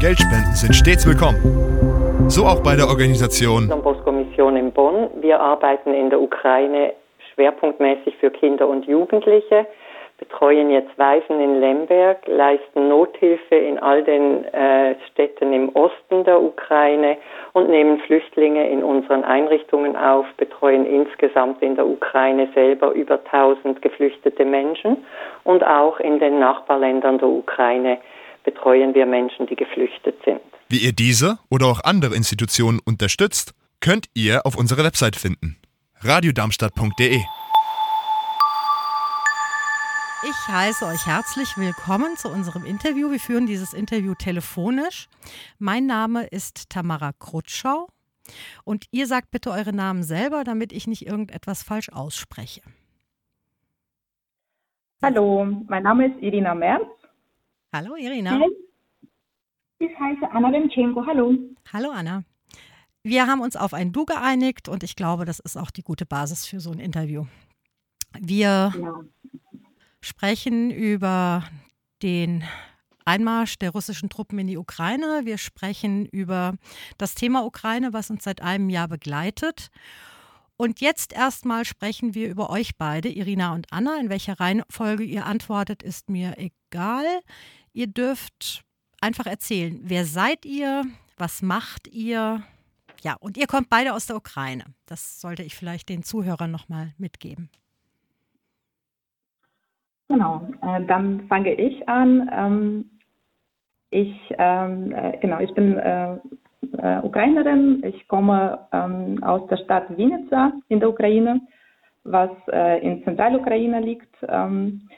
[0.00, 2.28] Geldspenden sind stets willkommen.
[2.28, 3.70] So auch bei der Organisation
[4.12, 5.08] Mission in Bonn.
[5.20, 6.94] Wir arbeiten in der Ukraine
[7.34, 9.66] schwerpunktmäßig für Kinder und Jugendliche,
[10.18, 16.40] betreuen jetzt Waisen in Lemberg, leisten Nothilfe in all den äh, Städten im Osten der
[16.40, 17.16] Ukraine
[17.52, 23.82] und nehmen Flüchtlinge in unseren Einrichtungen auf, betreuen insgesamt in der Ukraine selber über 1000
[23.82, 24.98] geflüchtete Menschen
[25.42, 27.98] und auch in den Nachbarländern der Ukraine
[28.44, 30.40] betreuen wir Menschen, die geflüchtet sind.
[30.68, 35.56] Wie ihr diese oder auch andere Institutionen unterstützt, könnt ihr auf unserer Website finden.
[36.02, 37.20] radiodarmstadt.de
[40.26, 43.10] Ich heiße euch herzlich willkommen zu unserem Interview.
[43.10, 45.06] Wir führen dieses Interview telefonisch.
[45.58, 47.88] Mein Name ist Tamara Krutschau
[48.64, 52.62] und ihr sagt bitte eure Namen selber, damit ich nicht irgendetwas falsch ausspreche.
[55.02, 56.88] Hallo, mein Name ist Irina Merz.
[57.70, 58.40] Hallo Irina.
[59.78, 61.04] Ich heiße Anna Demchenko.
[61.04, 61.34] Hallo.
[61.70, 62.22] Hallo Anna.
[63.02, 66.06] Wir haben uns auf ein Du geeinigt und ich glaube, das ist auch die gute
[66.06, 67.26] Basis für so ein Interview.
[68.18, 69.04] Wir ja.
[70.04, 71.44] Sprechen über
[72.02, 72.44] den
[73.04, 75.22] Einmarsch der russischen Truppen in die Ukraine.
[75.24, 76.54] Wir sprechen über
[76.98, 79.68] das Thema Ukraine, was uns seit einem Jahr begleitet.
[80.56, 83.98] Und jetzt erstmal sprechen wir über euch beide, Irina und Anna.
[83.98, 87.04] In welcher Reihenfolge ihr antwortet, ist mir egal.
[87.72, 88.64] Ihr dürft
[89.00, 90.84] einfach erzählen, wer seid ihr,
[91.18, 92.42] was macht ihr,
[93.02, 94.64] ja, und ihr kommt beide aus der Ukraine.
[94.86, 97.50] Das sollte ich vielleicht den Zuhörern nochmal mitgeben.
[100.08, 102.30] Genau, äh, dann fange ich an.
[102.32, 102.90] Ähm,
[103.90, 106.14] ich, ähm, äh, genau, ich bin äh,
[106.78, 107.82] äh, Ukrainerin.
[107.84, 111.40] Ich komme ähm, aus der Stadt Vinica in der Ukraine,
[112.04, 114.14] was äh, in Zentralukraine liegt.
[114.28, 114.88] Ähm,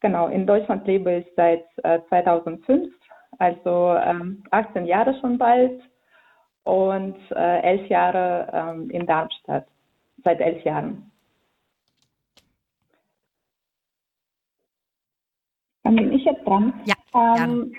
[0.00, 1.64] genau, in Deutschland lebe ich seit
[2.08, 2.90] 2005, äh,
[3.38, 3.96] also
[4.50, 5.80] 18 ähm, Jahre schon bald
[6.64, 9.66] und elf Jahre in Darmstadt,
[10.22, 11.10] seit elf Jahren.
[15.84, 16.72] Dann bin ich jetzt dran.
[16.86, 17.72] Ja, ähm,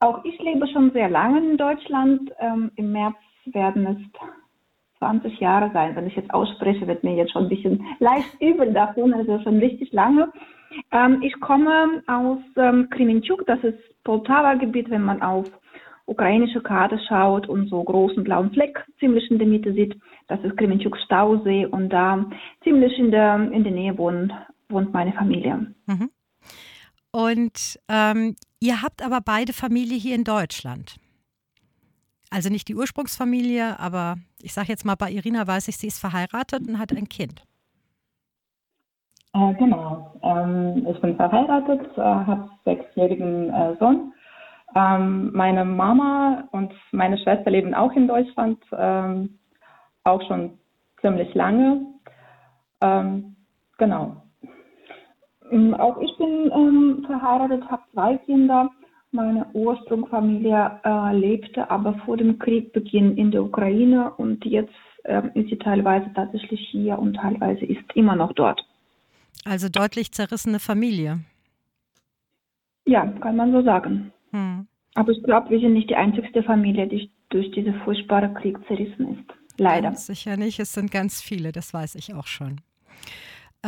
[0.00, 2.30] auch ich lebe schon sehr lange in Deutschland.
[2.38, 3.16] Ähm, Im März
[3.46, 5.96] werden es 20 Jahre sein.
[5.96, 9.58] Wenn ich jetzt ausspreche, wird mir jetzt schon ein bisschen leicht übel davon, also schon
[9.58, 10.30] richtig lange.
[10.92, 15.46] Ähm, ich komme aus ähm, Kremenchuk, das ist Poltava-Gebiet, wenn man auf
[16.06, 19.96] ukrainische Karte schaut und so großen blauen Fleck ziemlich in der Mitte sieht,
[20.28, 22.24] das ist Kremenchuk Stausee und da
[22.62, 24.32] ziemlich in der, in der Nähe wohnt,
[24.68, 25.74] wohnt meine Familie.
[25.86, 26.10] Mhm.
[27.16, 30.96] Und ähm, ihr habt aber beide Familie hier in Deutschland.
[32.30, 35.98] Also nicht die Ursprungsfamilie, aber ich sage jetzt mal, bei Irina weiß ich, sie ist
[35.98, 37.42] verheiratet und hat ein Kind.
[39.32, 40.14] Äh, genau.
[40.22, 44.12] Ähm, ich bin verheiratet, äh, habe sechsjährigen äh, Sohn
[44.74, 49.38] ähm, meine Mama und meine Schwester leben auch in Deutschland, ähm,
[50.04, 50.58] auch schon
[51.00, 51.86] ziemlich lange.
[52.82, 53.36] Ähm,
[53.78, 54.25] genau.
[55.50, 58.70] Ähm, auch ich bin ähm, verheiratet, habe zwei Kinder.
[59.12, 64.74] Meine Ursprungsfamilie äh, lebte aber vor dem Kriegbeginn in der Ukraine und jetzt
[65.04, 68.60] äh, ist sie teilweise tatsächlich hier und teilweise ist immer noch dort.
[69.44, 71.20] Also deutlich zerrissene Familie.
[72.84, 74.12] Ja, kann man so sagen.
[74.32, 74.66] Hm.
[74.94, 79.18] Aber ich glaube, wir sind nicht die einzigste Familie, die durch diesen furchtbaren Krieg zerrissen
[79.18, 79.58] ist.
[79.58, 79.88] Leider.
[79.88, 80.58] Ganz sicher nicht.
[80.58, 82.60] Es sind ganz viele, das weiß ich auch schon.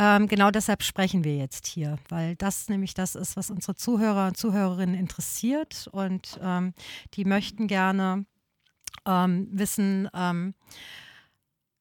[0.01, 4.27] Ähm, genau deshalb sprechen wir jetzt hier, weil das nämlich das ist, was unsere Zuhörer
[4.27, 5.89] und Zuhörerinnen interessiert.
[5.91, 6.73] Und ähm,
[7.15, 8.25] die möchten gerne
[9.05, 10.53] ähm, wissen, ähm,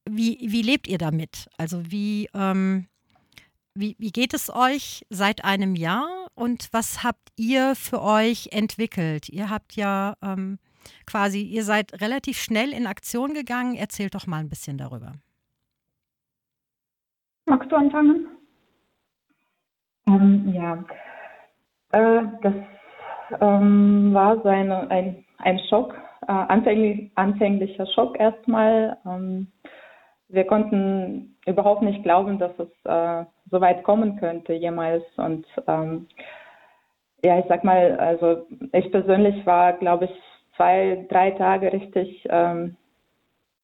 [0.05, 1.49] wie, wie lebt ihr damit?
[1.59, 2.89] Also wie, ähm,
[3.75, 9.29] wie, wie geht es euch seit einem Jahr und was habt ihr für euch entwickelt?
[9.29, 10.59] Ihr habt ja ähm,
[11.06, 13.77] quasi, ihr seid relativ schnell in Aktion gegangen.
[13.77, 15.12] Erzählt doch mal ein bisschen darüber.
[17.49, 18.27] Magst du anfangen?
[20.07, 20.85] Ähm, ja,
[21.93, 22.55] äh, das
[23.41, 28.99] ähm, war so eine, ein, ein Schock, äh, anfänglich, anfänglicher Schock erstmal.
[29.06, 29.49] Ähm,
[30.29, 35.05] wir konnten überhaupt nicht glauben, dass es äh, so weit kommen könnte jemals.
[35.17, 36.06] Und ähm,
[37.25, 40.11] ja, ich sag mal, also ich persönlich war, glaube ich,
[40.56, 42.77] zwei, drei Tage richtig ähm,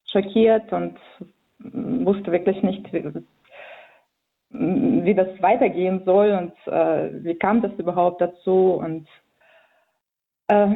[0.05, 0.97] schockiert und
[1.59, 2.87] wusste wirklich nicht,
[4.57, 8.73] wie, das weitergehen soll und äh, wie kam das überhaupt dazu.
[8.73, 9.07] Und
[10.47, 10.67] äh,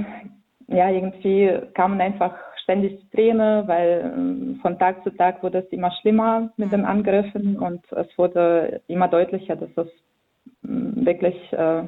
[0.67, 5.91] ja, irgendwie kamen einfach ständig Tränen, weil ähm, von Tag zu Tag wurde es immer
[6.01, 9.87] schlimmer mit den Angriffen und es wurde immer deutlicher, dass es
[10.61, 11.83] mm, wirklich äh,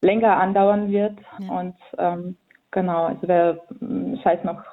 [0.00, 1.16] länger andauern wird.
[1.38, 1.60] Ja.
[1.60, 2.36] Und ähm,
[2.72, 3.60] genau, also wir,
[4.14, 4.64] ich weiß noch,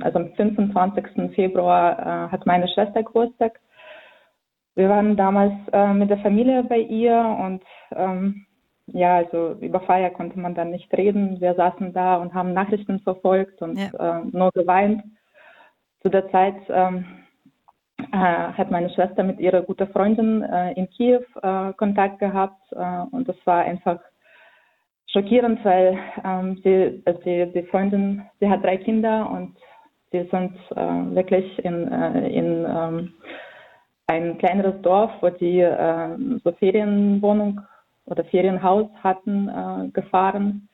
[0.00, 1.34] also am 25.
[1.34, 3.60] Februar äh, hat meine Schwester Geburtstag.
[4.74, 7.62] Wir waren damals äh, mit der Familie bei ihr und
[7.94, 8.46] ähm,
[8.86, 11.40] ja, also über Feier konnte man dann nicht reden.
[11.40, 14.20] Wir saßen da und haben Nachrichten verfolgt und ja.
[14.20, 15.02] äh, nur geweint.
[16.02, 17.04] Zu der Zeit ähm,
[18.12, 23.02] äh, hat meine Schwester mit ihrer guten Freundin äh, in Kiew äh, Kontakt gehabt äh,
[23.12, 24.00] und das war einfach
[25.06, 29.56] schockierend, weil ähm, sie, also die, die Freundin, sie hat drei Kinder und
[30.12, 33.14] die sind äh, wirklich in, in ähm,
[34.12, 36.08] ein kleineres Dorf, wo die äh,
[36.44, 37.60] so Ferienwohnung
[38.04, 40.68] oder Ferienhaus hatten, äh, gefahren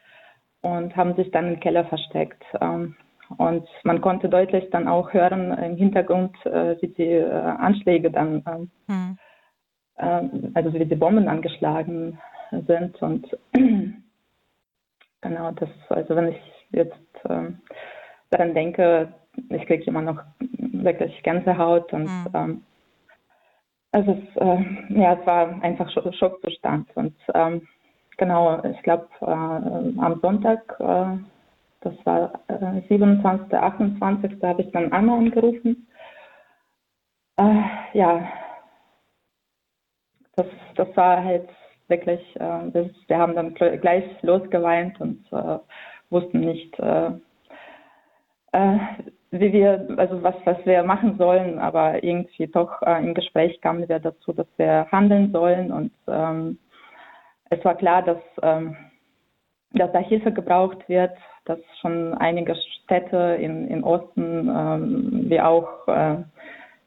[0.63, 2.43] und haben sich dann im Keller versteckt.
[2.61, 2.97] Ähm,
[3.37, 8.43] und man konnte deutlich dann auch hören im Hintergrund, äh, wie die äh, Anschläge dann,
[8.87, 9.19] mhm.
[10.55, 12.19] also wie die Bomben angeschlagen
[12.51, 13.01] sind.
[13.03, 13.27] Und
[15.21, 16.41] genau, das, also wenn ich
[16.71, 16.95] jetzt
[17.29, 17.59] ähm,
[18.31, 19.13] daran denke,
[19.51, 22.27] ich kriege immer noch wirklich Gänsehaut und mhm.
[22.35, 22.63] ähm,
[23.93, 26.89] also es, äh, ja, es war einfach Schockzustand.
[26.95, 27.67] Und ähm,
[28.17, 31.19] genau, ich glaube, äh, am Sonntag, äh,
[31.81, 35.87] das war äh, 27., 28., habe ich dann einmal angerufen.
[37.37, 37.63] Äh,
[37.95, 38.29] ja,
[40.37, 40.47] das,
[40.77, 41.49] das war halt
[41.89, 45.59] wirklich, äh, das, wir haben dann gleich losgeweint und äh,
[46.11, 46.79] wussten nicht,
[49.31, 53.89] wie wir, also was, was wir machen sollen, aber irgendwie doch äh, im Gespräch kamen
[53.89, 56.59] wir dazu, dass wir handeln sollen und ähm,
[57.51, 58.77] es war klar, dass, ähm,
[59.73, 61.13] dass da Hilfe gebraucht wird,
[61.45, 62.55] dass schon einige
[62.85, 66.17] Städte in, in Osten ähm, wie auch äh,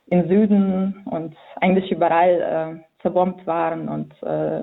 [0.07, 4.59] im Süden und eigentlich überall äh, zerbombt waren und äh,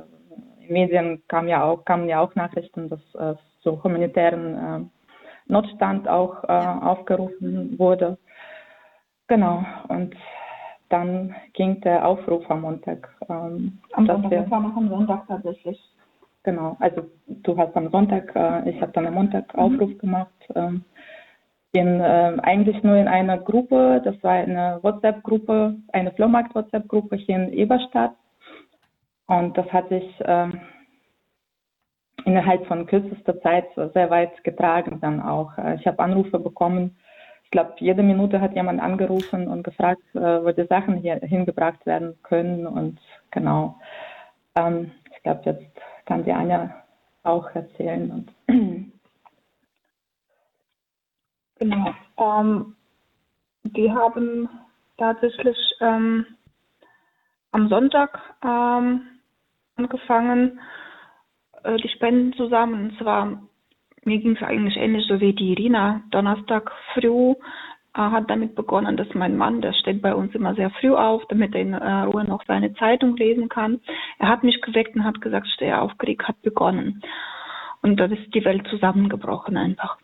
[0.60, 4.97] in Medien kamen ja auch, kamen ja auch Nachrichten, dass äh, so humanitären äh,
[5.48, 8.18] Notstand auch äh, aufgerufen wurde.
[9.26, 10.14] Genau, und
[10.88, 13.08] dann ging der Aufruf am Montag.
[13.28, 15.78] Ähm, am Sonntag, wir, das war noch am Sonntag tatsächlich.
[16.44, 19.60] Genau, also du hast am Sonntag, äh, ich habe dann am Montag mhm.
[19.60, 20.32] Aufruf gemacht.
[20.54, 20.84] Ähm,
[21.72, 27.52] in, äh, eigentlich nur in einer Gruppe, das war eine WhatsApp-Gruppe, eine Flohmarkt-WhatsApp-Gruppe hier in
[27.52, 28.14] Eberstadt.
[29.26, 30.60] Und das hat sich ähm,
[32.28, 33.64] innerhalb von kürzester Zeit
[33.94, 35.56] sehr weit getragen dann auch.
[35.56, 36.96] Äh, ich habe Anrufe bekommen.
[37.44, 41.86] Ich glaube, jede Minute hat jemand angerufen und gefragt, äh, wo die Sachen hier hingebracht
[41.86, 42.66] werden können.
[42.66, 43.76] Und genau,
[44.54, 45.64] ähm, ich glaube, jetzt
[46.04, 46.84] kann die Anja
[47.22, 48.30] auch erzählen.
[51.58, 51.94] genau.
[52.18, 52.76] Ähm,
[53.64, 54.50] die haben
[54.98, 56.26] tatsächlich ähm,
[57.52, 59.00] am Sonntag ähm,
[59.76, 60.60] angefangen
[61.64, 62.90] äh, die Spenden zusammen.
[62.90, 63.42] Und zwar,
[64.04, 66.02] mir ging es eigentlich ähnlich so wie die Irina.
[66.10, 67.34] Donnerstag früh äh,
[67.94, 71.54] hat damit begonnen, dass mein Mann, der steht bei uns immer sehr früh auf, damit
[71.54, 73.80] er in äh, Ruhe noch seine Zeitung lesen kann.
[74.18, 77.02] Er hat mich geweckt und hat gesagt, steh auf, Krieg hat begonnen.
[77.82, 79.98] Und da ist die Welt zusammengebrochen einfach.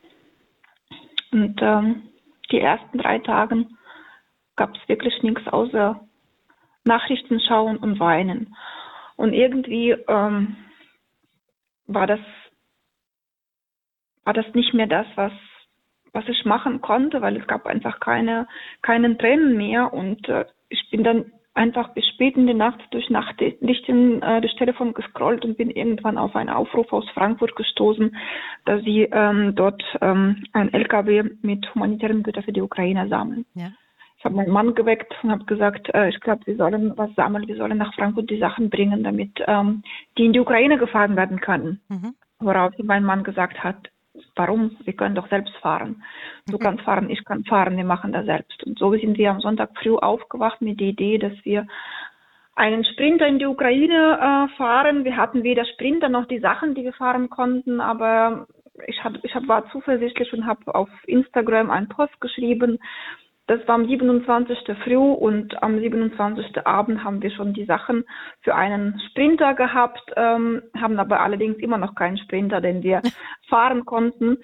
[1.32, 2.02] Und ähm,
[2.52, 3.66] die ersten drei Tage
[4.56, 6.00] gab es wirklich nichts außer
[6.84, 8.54] Nachrichten schauen und weinen.
[9.16, 10.56] Und irgendwie ähm,
[11.86, 12.20] war das,
[14.24, 15.32] war das nicht mehr das, was,
[16.12, 18.46] was ich machen konnte, weil es gab einfach keine,
[18.82, 23.08] keinen Tränen mehr und äh, ich bin dann einfach bis spät in die Nacht durch
[23.10, 28.16] Nachtlichten äh, das Telefon gescrollt und bin irgendwann auf einen Aufruf aus Frankfurt gestoßen,
[28.64, 33.46] dass sie ähm, dort ähm, ein LKW mit humanitären Gütern für die Ukraine sammeln.
[33.54, 33.70] Ja.
[34.24, 37.46] Ich habe meinen Mann geweckt und habe gesagt, äh, ich glaube, wir sollen was sammeln,
[37.46, 39.82] wir sollen nach Frankfurt die Sachen bringen, damit ähm,
[40.16, 41.82] die in die Ukraine gefahren werden können.
[41.90, 42.14] Mhm.
[42.38, 43.76] Worauf mein Mann gesagt hat,
[44.34, 44.78] warum?
[44.84, 46.02] Wir können doch selbst fahren.
[46.46, 46.58] Du mhm.
[46.58, 48.64] kannst fahren, ich kann fahren, wir machen das selbst.
[48.64, 51.66] Und so sind wir am Sonntag früh aufgewacht mit der Idee, dass wir
[52.54, 55.04] einen Sprinter in die Ukraine äh, fahren.
[55.04, 58.46] Wir hatten weder Sprinter noch die Sachen, die wir fahren konnten, aber
[58.86, 62.78] ich, hab, ich hab, war zuversichtlich und habe auf Instagram einen Post geschrieben,
[63.46, 64.58] das war am 27.
[64.82, 66.66] früh und am 27.
[66.66, 68.04] Abend haben wir schon die Sachen
[68.40, 73.02] für einen Sprinter gehabt, ähm, haben aber allerdings immer noch keinen Sprinter, den wir
[73.48, 74.38] fahren konnten.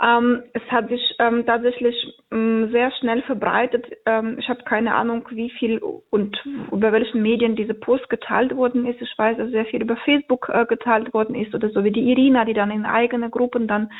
[0.00, 1.94] Ähm, es hat sich ähm, tatsächlich
[2.30, 3.84] ähm, sehr schnell verbreitet.
[4.06, 8.86] Ähm, ich habe keine Ahnung, wie viel und über welchen Medien diese Post geteilt worden
[8.86, 9.02] ist.
[9.02, 12.10] Ich weiß, dass sehr viel über Facebook äh, geteilt worden ist oder so wie die
[12.10, 13.90] Irina, die dann in eigene Gruppen dann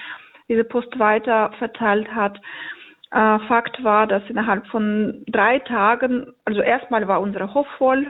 [0.49, 2.41] diese Post weiter verteilt hat.
[3.11, 8.07] Äh, Fakt war, dass innerhalb von drei Tagen, also erstmal war unser Hof voll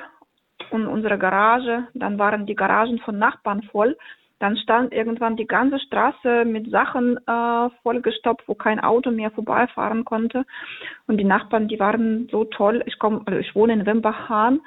[0.71, 3.97] und unsere Garage, dann waren die Garagen von Nachbarn voll.
[4.41, 10.05] Dann stand irgendwann die ganze Straße mit Sachen äh, vollgestopft, wo kein Auto mehr vorbeifahren
[10.05, 10.45] konnte.
[11.07, 12.83] Und die Nachbarn, die waren so toll.
[12.87, 14.61] Ich komme, also ich wohne in Wimbachhahn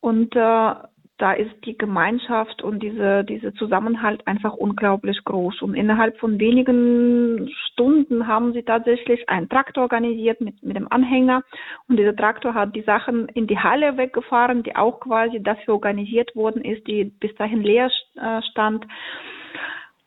[0.00, 0.74] und äh,
[1.18, 5.62] da ist die Gemeinschaft und diese, diese Zusammenhalt einfach unglaublich groß.
[5.62, 11.42] Und innerhalb von wenigen Stunden haben sie tatsächlich einen Traktor organisiert mit, mit dem Anhänger.
[11.88, 16.36] Und dieser Traktor hat die Sachen in die Halle weggefahren, die auch quasi dafür organisiert
[16.36, 18.86] worden ist, die bis dahin leer äh, stand.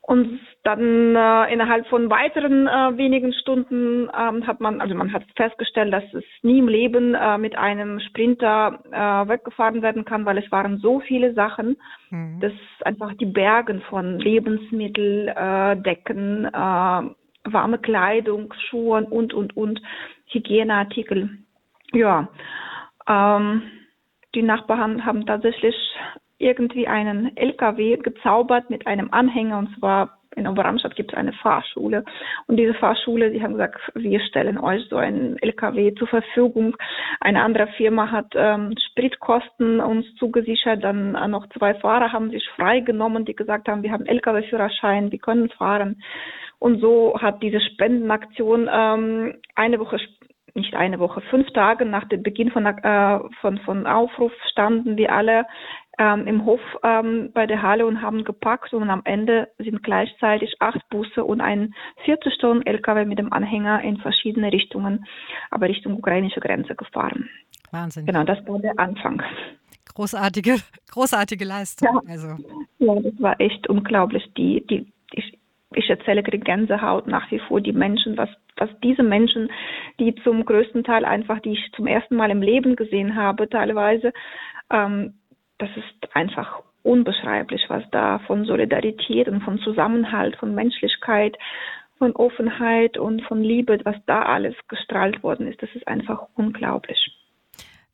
[0.01, 0.39] Und
[0.69, 5.91] dann äh, innerhalb von weiteren äh, wenigen Stunden ähm, hat man, also man hat festgestellt,
[5.91, 10.51] dass es nie im Leben äh, mit einem Sprinter äh, weggefahren werden kann, weil es
[10.51, 11.77] waren so viele Sachen,
[12.11, 12.39] mhm.
[12.39, 12.53] dass
[12.85, 19.81] einfach die Bergen von Lebensmittel, äh, Decken, äh, warme Kleidung, Schuhe und und und
[20.27, 21.29] Hygieneartikel.
[21.93, 22.29] Ja,
[23.07, 23.63] ähm,
[24.35, 25.75] die Nachbarn haben tatsächlich
[26.38, 32.03] irgendwie einen LKW gezaubert mit einem Anhänger und zwar in Oberramstadt gibt es eine Fahrschule
[32.48, 36.77] und diese Fahrschule, die haben gesagt, wir stellen euch so einen LKW zur Verfügung.
[37.19, 42.48] Eine andere Firma hat ähm, Spritkosten uns zugesichert, dann äh, noch zwei Fahrer haben sich
[42.55, 46.01] freigenommen, die gesagt haben, wir haben LKW-Führerschein, wir können fahren.
[46.59, 49.98] Und so hat diese Spendenaktion ähm, eine Woche
[50.55, 55.13] nicht eine Woche, fünf Tage nach dem Beginn von, äh, von, von Aufruf standen wir
[55.13, 55.45] alle
[55.98, 60.55] ähm, im Hof ähm, bei der Halle und haben gepackt und am Ende sind gleichzeitig
[60.60, 61.74] acht Busse und ein
[62.05, 65.05] 40 Stunden LKW mit dem Anhänger in verschiedene Richtungen,
[65.50, 67.29] aber Richtung ukrainische Grenze gefahren.
[67.72, 68.05] Wahnsinn.
[68.05, 69.22] Genau, das war der Anfang.
[69.93, 70.58] Großartige,
[70.91, 71.89] großartige Leistung.
[72.05, 72.27] Ja, also.
[72.79, 74.24] ja das war echt unglaublich.
[74.38, 75.38] Die, die, ich,
[75.74, 79.50] ich erzähle kriege Gänsehaut nach wie vor die Menschen, was, was diese Menschen,
[80.00, 84.13] die zum größten Teil einfach, die ich zum ersten Mal im Leben gesehen habe, teilweise,
[84.72, 85.15] ähm,
[85.59, 91.37] das ist einfach unbeschreiblich, was da von Solidarität und von Zusammenhalt, von Menschlichkeit,
[91.97, 95.61] von Offenheit und von Liebe, was da alles gestrahlt worden ist.
[95.61, 97.18] Das ist einfach unglaublich.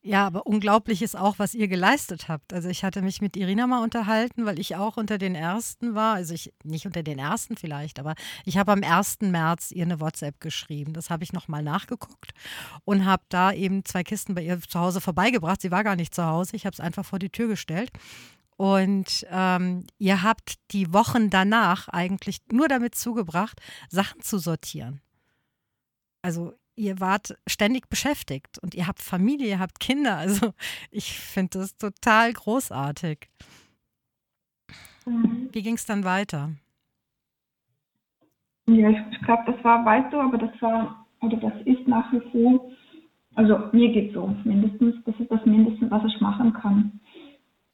[0.08, 2.54] Ja, aber unglaublich ist auch, was ihr geleistet habt.
[2.54, 6.14] Also ich hatte mich mit Irina mal unterhalten, weil ich auch unter den Ersten war.
[6.14, 8.14] Also ich nicht unter den Ersten vielleicht, aber
[8.46, 9.22] ich habe am 1.
[9.22, 10.94] März ihr eine WhatsApp geschrieben.
[10.94, 12.36] Das habe ich nochmal nachgeguckt
[12.84, 15.60] und habe da eben zwei Kisten bei ihr zu Hause vorbeigebracht.
[15.60, 16.56] Sie war gar nicht zu Hause.
[16.56, 17.90] Ich habe es einfach vor die Tür gestellt.
[18.58, 23.60] Und ähm, ihr habt die Wochen danach eigentlich nur damit zugebracht,
[23.90, 25.02] Sachen zu sortieren.
[26.22, 30.18] Also ihr wart ständig beschäftigt und ihr habt Familie, ihr habt Kinder.
[30.26, 30.54] Also
[30.92, 33.30] ich finde das total großartig.
[35.06, 35.50] Mhm.
[35.52, 36.52] Wie ging es dann weiter?
[38.68, 42.22] Ja, ich, glaube, das war, weißt du, aber das war, oder das ist nach wie
[42.32, 42.72] vor,
[43.36, 47.00] also mir geht so, mindestens, das ist das Mindeste, was ich machen kann.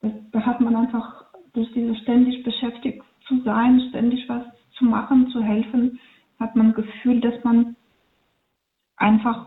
[0.02, 4.42] Das, da hat man einfach durch diese ständig beschäftigt zu sein, ständig was
[4.76, 5.98] zu machen, zu helfen,
[6.38, 7.76] hat man das Gefühl, dass man
[8.96, 9.46] einfach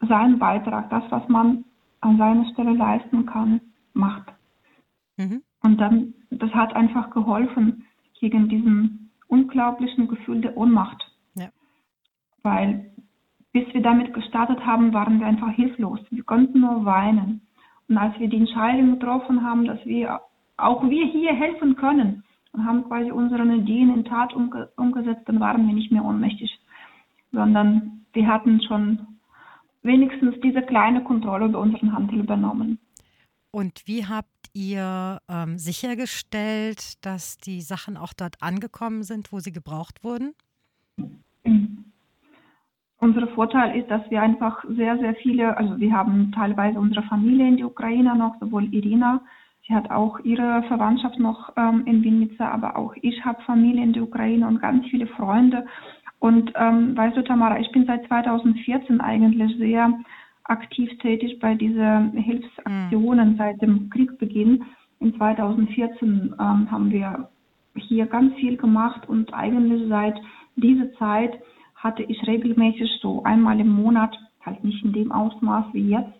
[0.00, 1.64] seinen Beitrag, das, was man
[2.00, 3.60] an seiner Stelle leisten kann,
[3.94, 4.32] macht.
[5.16, 5.42] Mhm.
[5.62, 7.86] Und dann, das hat einfach geholfen
[8.20, 11.10] gegen diesen unglaublichen Gefühl der Ohnmacht.
[11.34, 11.48] Ja.
[12.42, 12.90] Weil
[13.56, 15.98] bis wir damit gestartet haben, waren wir einfach hilflos.
[16.10, 17.40] Wir konnten nur weinen.
[17.88, 20.20] Und als wir die Entscheidung getroffen haben, dass wir
[20.58, 22.22] auch wir hier helfen können
[22.52, 26.50] und haben quasi unsere Ideen in Tat umge umgesetzt, dann waren wir nicht mehr ohnmächtig,
[27.36, 29.06] sondern wir hatten schon
[29.82, 32.78] wenigstens diese kleine Kontrolle über unseren Handel übernommen.
[33.52, 39.52] Und wie habt ihr ähm, sichergestellt, dass die Sachen auch dort angekommen sind, wo sie
[39.52, 40.34] gebraucht wurden?
[41.44, 41.84] Mhm.
[42.98, 47.46] Unser Vorteil ist, dass wir einfach sehr, sehr viele, also wir haben teilweise unsere Familie
[47.46, 49.20] in der Ukraine noch, sowohl Irina,
[49.66, 53.92] sie hat auch ihre Verwandtschaft noch ähm, in Vinica, aber auch ich habe Familie in
[53.92, 55.66] der Ukraine und ganz viele Freunde.
[56.26, 59.92] Und ähm, weißt du, Tamara, ich bin seit 2014 eigentlich sehr
[60.42, 63.36] aktiv tätig bei diesen Hilfsaktionen mhm.
[63.36, 64.64] seit dem Kriegsbeginn.
[64.98, 67.28] In 2014 ähm, haben wir
[67.76, 70.18] hier ganz viel gemacht und eigentlich seit
[70.56, 71.38] dieser Zeit
[71.76, 76.18] hatte ich regelmäßig so einmal im Monat, halt nicht in dem Ausmaß wie jetzt,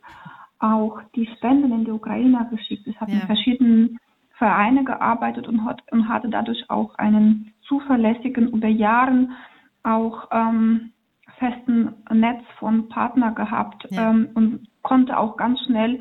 [0.60, 2.86] auch die Spenden in die Ukraine geschickt.
[2.86, 3.18] Ich habe ja.
[3.18, 3.98] in verschiedenen
[4.34, 9.28] Vereinen gearbeitet und, hat, und hatte dadurch auch einen zuverlässigen, über Jahre
[9.86, 10.92] auch ähm,
[11.38, 14.10] festen Netz von Partner gehabt ja.
[14.10, 16.00] ähm, und konnte auch ganz schnell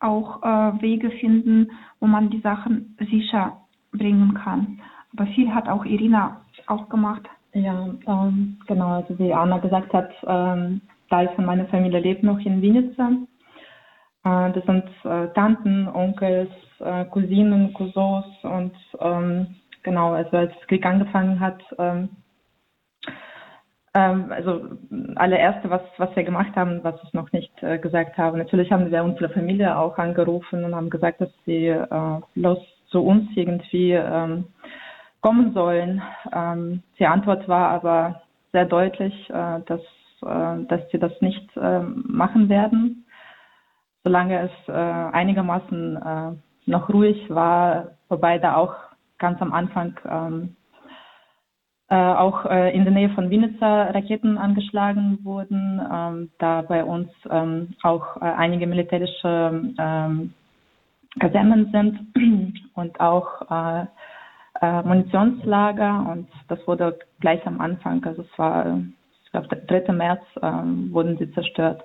[0.00, 1.70] auch äh, Wege finden,
[2.00, 3.58] wo man die Sachen sicher
[3.92, 4.80] bringen kann.
[5.12, 7.22] Aber viel hat auch Irina auch gemacht.
[7.54, 8.88] Ja, ähm, genau.
[8.94, 13.10] Also wie Anna gesagt hat, ähm, Teil von meiner Familie lebt noch in Vinica.
[14.24, 20.66] Äh, das sind äh, Tanten, Onkels, äh, Cousinen, Cousins und ähm, genau, also als der
[20.66, 22.08] Krieg angefangen hat, ähm,
[23.98, 24.70] also
[25.16, 28.90] allererste, was, was wir gemacht haben, was ich noch nicht äh, gesagt habe, natürlich haben
[28.90, 32.58] wir unsere Familie auch angerufen und haben gesagt, dass sie äh, los
[32.88, 34.44] zu uns irgendwie ähm,
[35.20, 36.02] kommen sollen.
[36.34, 38.22] Ähm, die Antwort war aber
[38.52, 39.80] sehr deutlich, äh, dass,
[40.22, 43.04] äh, dass sie das nicht äh, machen werden,
[44.04, 48.74] solange es äh, einigermaßen äh, noch ruhig war, wobei da auch
[49.18, 50.61] ganz am Anfang ähm, äh,
[51.94, 57.74] auch äh, in der Nähe von Vinica Raketen angeschlagen wurden, ähm, da bei uns ähm,
[57.82, 60.32] auch äh, einige militärische ähm,
[61.18, 63.86] Kasernen sind und auch äh,
[64.60, 68.78] äh, Munitionslager und das wurde gleich am Anfang, also es war,
[69.24, 69.92] ich glaube, der 3.
[69.92, 71.82] März ähm, wurden sie zerstört.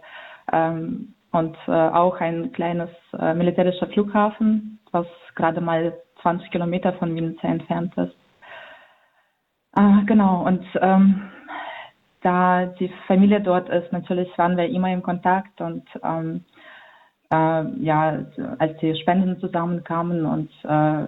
[0.53, 7.13] Ähm, und äh, auch ein kleines äh, militärischer Flughafen, was gerade mal 20 Kilometer von
[7.15, 8.15] Vinica entfernt ist.
[9.77, 11.29] Äh, genau, und ähm,
[12.21, 16.43] da die Familie dort ist, natürlich waren wir immer im Kontakt und ähm,
[17.31, 18.25] äh, ja,
[18.57, 21.03] als die Spenden zusammenkamen und äh,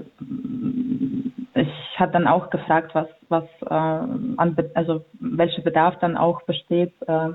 [1.60, 6.94] ich habe dann auch gefragt, was, was äh, an, also welcher Bedarf dann auch besteht
[7.08, 7.30] äh,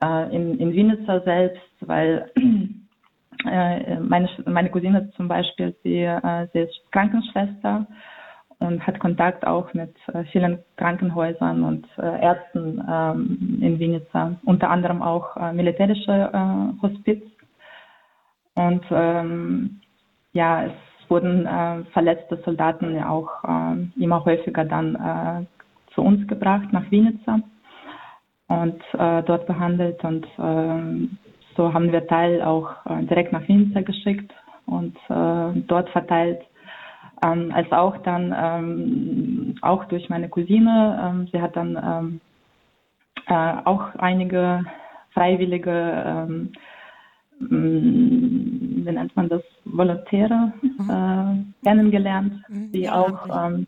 [0.00, 2.30] äh, in, in Vinica selbst, weil
[3.46, 7.86] äh, meine, meine Cousine zum Beispiel, äh, sie ist Krankenschwester
[8.60, 14.70] und hat Kontakt auch mit äh, vielen Krankenhäusern und äh, Ärzten ähm, in Vinica, unter
[14.70, 16.30] anderem auch äh, militärische
[16.82, 17.22] Hospiz.
[18.54, 19.80] Und ähm,
[20.32, 20.72] ja, es
[21.08, 26.90] wurden äh, verletzte Soldaten ja auch äh, immer häufiger dann äh, zu uns gebracht nach
[26.90, 27.40] Vinica
[28.48, 30.02] und dort behandelt.
[30.04, 31.08] Und äh,
[31.54, 32.70] so haben wir Teil auch
[33.02, 34.32] direkt nach Vinica geschickt
[34.64, 36.40] und dort verteilt
[37.22, 41.00] ähm, als auch dann ähm, auch durch meine Cousine.
[41.02, 42.20] Ähm, sie hat dann ähm,
[43.26, 44.64] äh, auch einige
[45.12, 46.52] Freiwillige, ähm,
[47.40, 50.90] mm, wie nennt man das, Volontäre mhm.
[50.90, 52.72] äh, kennengelernt, mhm.
[52.72, 53.66] die auch ähm,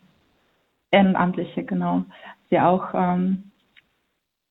[0.91, 2.03] Ehrenamtliche, genau,
[2.49, 2.93] die auch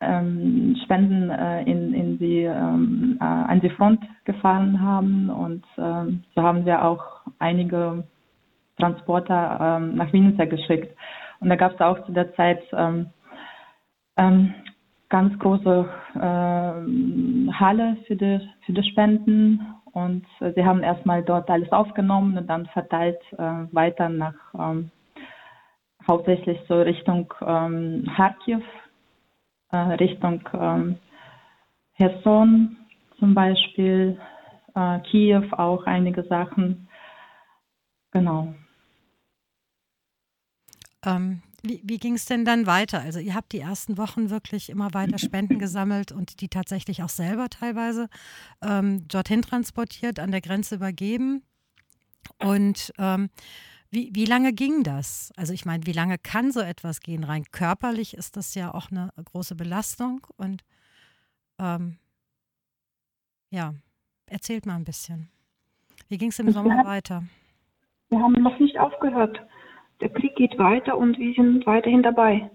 [0.03, 6.83] Spenden äh, in, in die, äh, an die Front gefahren haben und so haben wir
[6.87, 8.05] auch einige
[8.81, 10.97] Transporter ähm, nach Winzer geschickt.
[11.41, 13.11] Und da gab es auch zu der Zeit ähm,
[14.17, 14.55] ähm,
[15.09, 19.61] ganz große äh, Halle für die, für die Spenden.
[19.93, 24.91] Und äh, sie haben erstmal dort alles aufgenommen und dann verteilt äh, weiter nach ähm,
[26.09, 28.63] hauptsächlich so Richtung ähm, Kharkiv,
[29.73, 30.99] äh, Richtung ähm,
[31.95, 32.77] Herson
[33.19, 34.19] zum Beispiel,
[34.75, 36.89] äh, Kiew auch einige Sachen.
[38.13, 38.55] Genau.
[41.05, 43.01] Ähm, wie, wie ging es denn dann weiter?
[43.01, 47.09] Also ihr habt die ersten Wochen wirklich immer weiter Spenden gesammelt und die tatsächlich auch
[47.09, 48.09] selber teilweise
[48.63, 51.43] ähm, dorthin transportiert, an der Grenze übergeben.
[52.39, 53.29] Und ähm,
[53.91, 55.33] wie, wie lange ging das?
[55.37, 57.25] Also ich meine, wie lange kann so etwas gehen?
[57.25, 60.27] Rein körperlich ist das ja auch eine große Belastung.
[60.37, 60.65] Und
[61.59, 61.99] ähm,
[63.51, 63.75] ja,
[64.27, 65.29] erzählt mal ein bisschen.
[66.09, 67.25] Wie ging es im Sommer weiter?
[68.09, 69.41] Wir haben noch nicht aufgehört
[70.01, 72.51] der Krieg geht weiter und wir sind weiterhin dabei.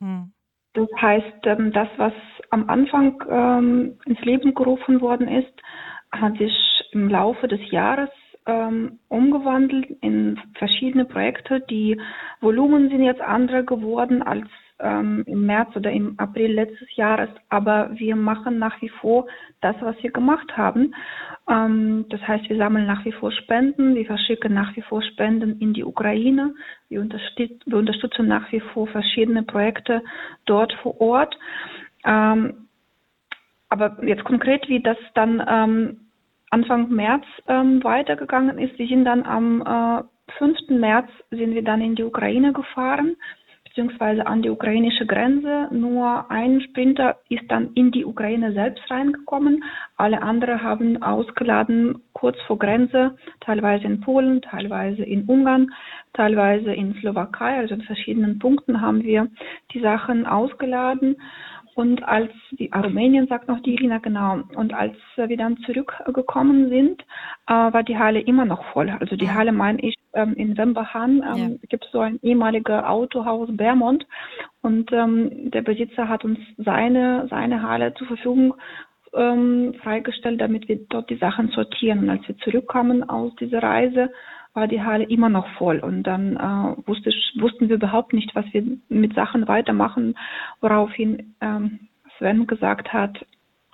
[0.00, 0.32] Hm.
[0.74, 2.12] Das heißt, ähm, das, was
[2.50, 5.52] am Anfang ähm, ins Leben gerufen worden ist,
[6.12, 6.54] hat sich
[6.92, 8.10] im Laufe des Jahres
[8.46, 11.60] ähm, umgewandelt in verschiedene Projekte.
[11.60, 12.00] Die
[12.40, 14.48] Volumen sind jetzt andere geworden als
[14.80, 19.26] ähm, im März oder im April letztes Jahres, aber wir machen nach wie vor
[19.60, 20.94] das, was wir gemacht haben.
[21.48, 25.58] Ähm, das heißt, wir sammeln nach wie vor Spenden, wir verschicken nach wie vor Spenden
[25.60, 26.54] in die Ukraine,
[26.88, 30.02] wir, unterstüt wir unterstützen nach wie vor verschiedene Projekte
[30.46, 31.36] dort vor Ort.
[32.04, 32.68] Ähm,
[33.68, 36.00] aber jetzt konkret, wie das dann ähm,
[36.50, 40.02] Anfang März ähm, weitergegangen ist, wir sind dann am äh,
[40.38, 40.68] 5.
[40.70, 43.16] März sind wir dann in die Ukraine gefahren
[43.78, 45.68] beziehungsweise an die ukrainische Grenze.
[45.70, 49.62] Nur ein Sprinter ist dann in die Ukraine selbst reingekommen.
[49.96, 55.70] Alle anderen haben ausgeladen kurz vor Grenze, teilweise in Polen, teilweise in Ungarn,
[56.12, 57.58] teilweise in Slowakei.
[57.58, 59.28] Also in verschiedenen Punkten haben wir
[59.72, 61.14] die Sachen ausgeladen.
[61.78, 64.40] Und als die Armenien sagt noch die Irina genau.
[64.56, 67.02] Und als wir dann zurückgekommen sind,
[67.46, 68.90] äh, war die Halle immer noch voll.
[68.98, 71.66] Also die Halle meine ich ähm, in Wemberhan ähm, ja.
[71.68, 74.04] gibt es so ein ehemaliges Autohaus Bermond
[74.60, 78.54] und ähm, der Besitzer hat uns seine seine Halle zur Verfügung
[79.14, 82.00] ähm, freigestellt, damit wir dort die Sachen sortieren.
[82.00, 84.10] Und als wir zurückkamen aus dieser Reise,
[84.58, 85.78] war die Halle immer noch voll.
[85.78, 90.16] Und dann äh, wusste, wussten wir überhaupt nicht, was wir mit Sachen weitermachen,
[90.60, 91.78] woraufhin ähm,
[92.16, 93.24] Sven gesagt hat,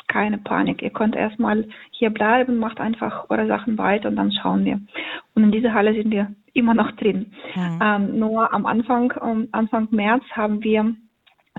[0.09, 0.83] keine Panik.
[0.83, 4.79] Ihr könnt erstmal hier bleiben, macht einfach eure Sachen weiter und dann schauen wir.
[5.35, 7.33] Und in dieser Halle sind wir immer noch drin.
[7.55, 7.79] Mhm.
[7.83, 10.95] Ähm, nur am Anfang, um, Anfang März haben wir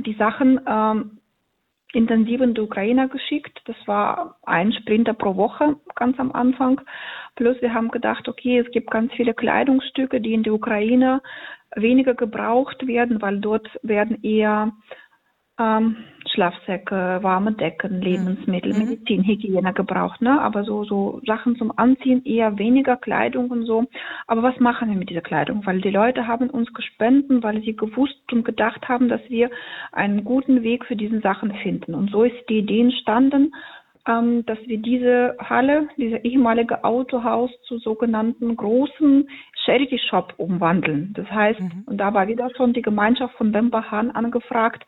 [0.06, 1.18] die Sachen ähm,
[1.94, 3.60] intensiv in die Ukraine geschickt.
[3.66, 6.82] Das war ein Sprinter pro Woche ganz am Anfang.
[7.36, 11.22] Plus wir haben gedacht, okay, es gibt ganz viele Kleidungsstücke, die in der Ukraine
[11.76, 14.72] weniger gebraucht werden, weil dort werden eher
[15.60, 15.98] ähm,
[16.34, 18.80] Schlafsäcke, warme Decken, Lebensmittel, mhm.
[18.80, 20.42] Medizinhygiene gebraucht, ne?
[20.42, 23.86] Aber so, so Sachen zum Anziehen eher weniger Kleidung und so.
[24.28, 25.66] Aber was machen wir mit dieser Kleidung?
[25.66, 29.50] Weil die Leute haben uns gespendet, weil sie gewusst und gedacht haben, dass wir
[29.94, 31.96] einen guten Weg für diesen Sachen finden.
[31.96, 33.54] Und so ist die Idee entstanden,
[34.08, 39.30] ähm, dass wir diese Halle, dieses ehemalige Autohaus zu sogenannten großen
[39.66, 41.14] Charity Shop umwandeln.
[41.16, 41.84] Das heißt, mhm.
[41.88, 44.86] und da war wieder schon die Gemeinschaft von Bembahan angefragt,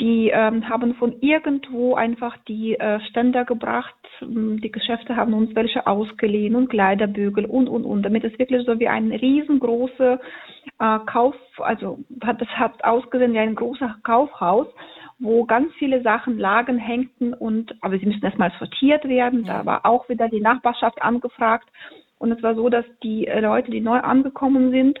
[0.00, 3.94] die ähm, haben von irgendwo einfach die äh, Ständer gebracht.
[4.20, 8.02] Die Geschäfte haben uns welche ausgeliehen und Kleiderbügel und, und, und.
[8.02, 10.18] Damit es wirklich so wie ein riesengroße
[10.80, 14.66] äh, Kauf, also hat, das hat ausgesehen wie ein großes Kaufhaus,
[15.18, 19.44] wo ganz viele Sachen lagen, hängten und, aber sie müssen erstmal sortiert werden.
[19.44, 21.68] Da war auch wieder die Nachbarschaft angefragt.
[22.18, 24.98] Und es war so, dass die äh, Leute, die neu angekommen sind,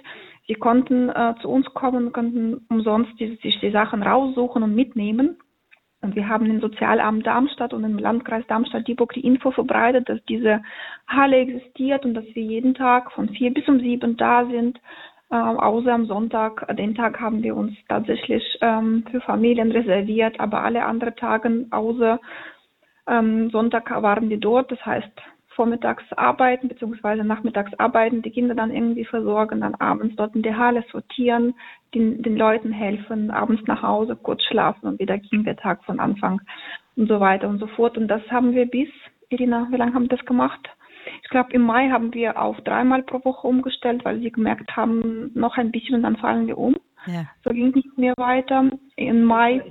[0.48, 5.38] Sie konnten äh, zu uns kommen, konnten umsonst die, sich die Sachen raussuchen und mitnehmen.
[6.00, 10.60] Und wir haben im Sozialamt Darmstadt und im Landkreis Darmstadt-Dieburg die Info verbreitet, dass diese
[11.06, 14.80] Halle existiert und dass wir jeden Tag von vier bis um sieben da sind.
[15.32, 20.62] Äh, außer am Sonntag, den Tag haben wir uns tatsächlich ähm, für Familien reserviert, aber
[20.62, 22.20] alle anderen Tage außer
[23.08, 24.70] ähm, Sonntag waren wir dort.
[24.70, 25.10] Das heißt,
[25.56, 30.58] vormittags arbeiten beziehungsweise nachmittags arbeiten, die Kinder dann irgendwie versorgen, dann abends dort in der
[30.58, 31.54] Halle sortieren,
[31.94, 35.98] den, den Leuten helfen, abends nach Hause kurz schlafen und wieder ging der Tag von
[35.98, 36.42] Anfang
[36.94, 37.96] und so weiter und so fort.
[37.96, 38.90] Und das haben wir bis,
[39.30, 40.68] Irina, wie lange haben wir das gemacht?
[41.22, 45.30] Ich glaube, im Mai haben wir auf dreimal pro Woche umgestellt, weil sie gemerkt haben,
[45.34, 46.76] noch ein bisschen und dann fallen wir um.
[47.06, 47.26] Ja.
[47.44, 48.70] So ging es nicht mehr weiter.
[48.96, 49.62] Im Mai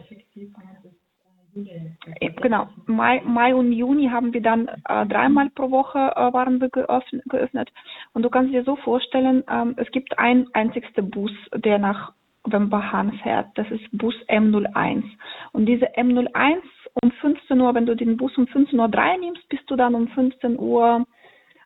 [2.19, 6.61] äh, genau, Mai, Mai und Juni haben wir dann äh, dreimal pro Woche äh, waren
[6.61, 7.69] wir geöffnet, geöffnet.
[8.13, 12.13] Und du kannst dir so vorstellen, ähm, es gibt ein einzigster Bus, der nach
[12.45, 13.47] Wembahan fährt.
[13.55, 15.03] Das ist Bus M01.
[15.51, 16.61] Und diese M01
[17.01, 20.07] um 15 Uhr, wenn du den Bus um 15.03 Uhr nimmst, bist du dann um
[20.09, 21.05] 15 Uhr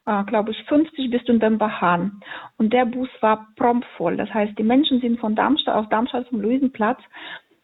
[0.05, 2.19] äh, glaube ich, 50 bist du in Wembahan.
[2.57, 4.17] Und der Bus war prompt voll.
[4.17, 6.99] Das heißt, die Menschen sind von Darmstadt, aus Darmstadt vom Luisenplatz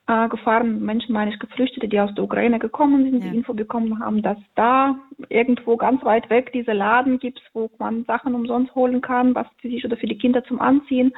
[0.07, 3.29] äh, gefahren, Menschen, meine ich, Geflüchtete, die aus der Ukraine gekommen sind, ja.
[3.29, 4.95] die Info bekommen haben, dass da
[5.29, 9.69] irgendwo ganz weit weg diese Laden gibt, wo man Sachen umsonst holen kann, was für
[9.69, 11.13] sich oder für die Kinder zum Anziehen.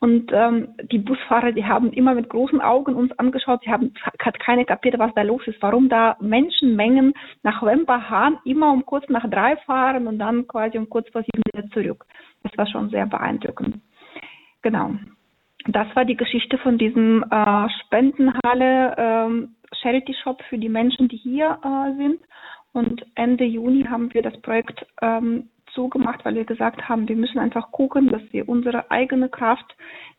[0.00, 3.62] Und ähm, die Busfahrer, die haben immer mit großen Augen uns angeschaut.
[3.64, 8.72] Sie haben hat keine kapiert, was da los ist, warum da Menschenmengen nach Wembahan immer
[8.72, 12.06] um kurz nach drei fahren und dann quasi um kurz vor sieben wieder zurück.
[12.44, 13.80] Das war schon sehr beeindruckend.
[14.62, 14.92] Genau
[15.68, 21.16] das war die Geschichte von diesem äh, Spendenhalle ähm, Charity Shop für die Menschen, die
[21.16, 22.20] hier äh, sind.
[22.72, 27.38] Und Ende Juni haben wir das Projekt ähm, zugemacht, weil wir gesagt haben, wir müssen
[27.38, 29.76] einfach gucken, dass wir unsere eigene Kraft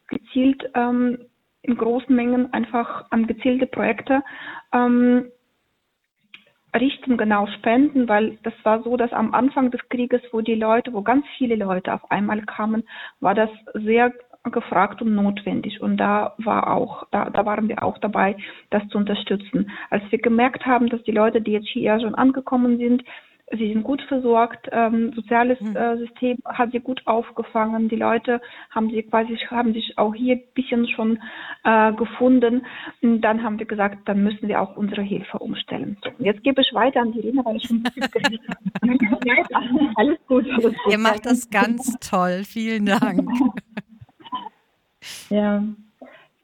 [0.07, 1.25] gezielt ähm,
[1.63, 4.23] in großen Mengen einfach an gezielte Projekte
[4.71, 5.25] ähm,
[6.73, 10.93] richten, genau spenden, weil das war so, dass am Anfang des Krieges, wo die Leute,
[10.93, 12.83] wo ganz viele Leute auf einmal kamen,
[13.19, 14.13] war das sehr
[14.49, 15.81] gefragt und notwendig.
[15.81, 18.37] Und da war auch, da, da waren wir auch dabei,
[18.69, 19.69] das zu unterstützen.
[19.89, 23.03] Als wir gemerkt haben, dass die Leute, die jetzt hier schon angekommen sind,
[23.51, 25.75] sie sind gut versorgt, ähm, soziales hm.
[25.75, 30.35] äh, System hat sie gut aufgefangen, die Leute haben sie quasi haben sich auch hier
[30.35, 31.19] ein bisschen schon
[31.63, 32.65] äh, gefunden.
[33.01, 35.97] Und dann haben wir gesagt, dann müssen wir auch unsere Hilfe umstellen.
[36.19, 38.69] Jetzt gebe ich weiter an die Irina, weil ich schon geredet habe.
[39.95, 40.45] alles gut.
[40.49, 40.91] Alles gut.
[40.91, 42.43] Ihr macht das ganz toll.
[42.45, 43.27] Vielen Dank.
[45.29, 45.63] Ja.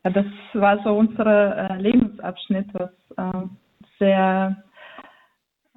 [0.04, 3.48] ja, das war so unser äh, Lebensabschnitt, was äh,
[4.00, 4.64] sehr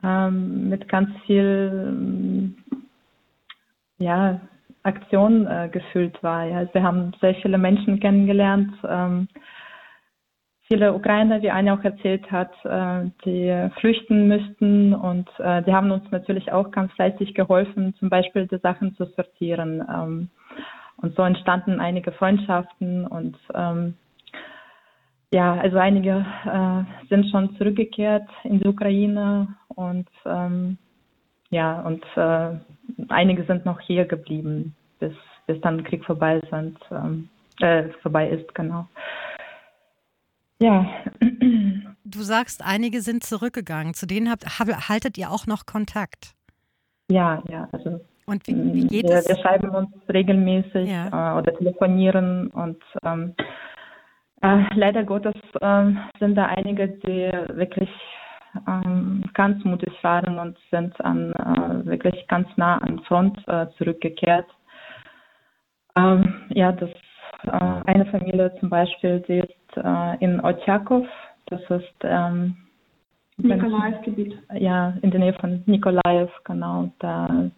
[0.02, 2.56] ähm, mit ganz viel ähm,
[3.98, 4.40] ja,
[4.82, 6.44] Aktion äh, gefüllt war.
[6.44, 6.72] Ja.
[6.72, 9.28] Wir haben sehr viele Menschen kennengelernt, ähm,
[10.68, 15.90] viele Ukrainer, wie Anja auch erzählt hat, äh, die flüchten müssten und äh, die haben
[15.90, 19.82] uns natürlich auch ganz fleißig geholfen, zum Beispiel die Sachen zu sortieren.
[19.88, 20.30] Ähm,
[21.00, 23.94] und so entstanden einige Freundschaften und ähm,
[25.32, 30.76] ja, also einige äh, sind schon zurückgekehrt in die Ukraine und ähm,
[31.50, 32.58] ja, und äh,
[33.08, 34.74] einige sind noch hier geblieben.
[34.98, 35.14] bis,
[35.46, 37.28] bis dann Krieg vorbei sind, ähm,
[37.60, 38.86] äh, vorbei ist, genau.
[40.60, 40.86] Ja.
[42.10, 43.92] Du sagst, einige sind zurückgegangen.
[43.92, 46.32] Zu denen habt, haltet ihr auch noch Kontakt?
[47.10, 47.68] Ja, ja.
[47.70, 49.28] Also und wie, wie geht wir, es?
[49.28, 51.34] Wir schreiben uns regelmäßig ja.
[51.34, 53.34] äh, oder telefonieren und ähm,
[54.40, 55.84] äh, leider Gottes äh,
[56.18, 58.26] sind da einige, die wirklich ähm,
[59.34, 64.46] ganz mutig waren und sind an, äh, wirklich ganz nah an Front äh, zurückgekehrt.
[65.96, 66.90] Ähm, ja, das
[67.44, 69.54] äh, eine Familie zum Beispiel, die ist
[70.20, 71.06] in Otjakov,
[71.46, 72.56] das ist ähm,
[73.36, 74.36] Nikolaev-Gebiet.
[74.54, 76.90] Ja, in der Nähe von Nikolaev, genau.
[76.98, 77.50] Da,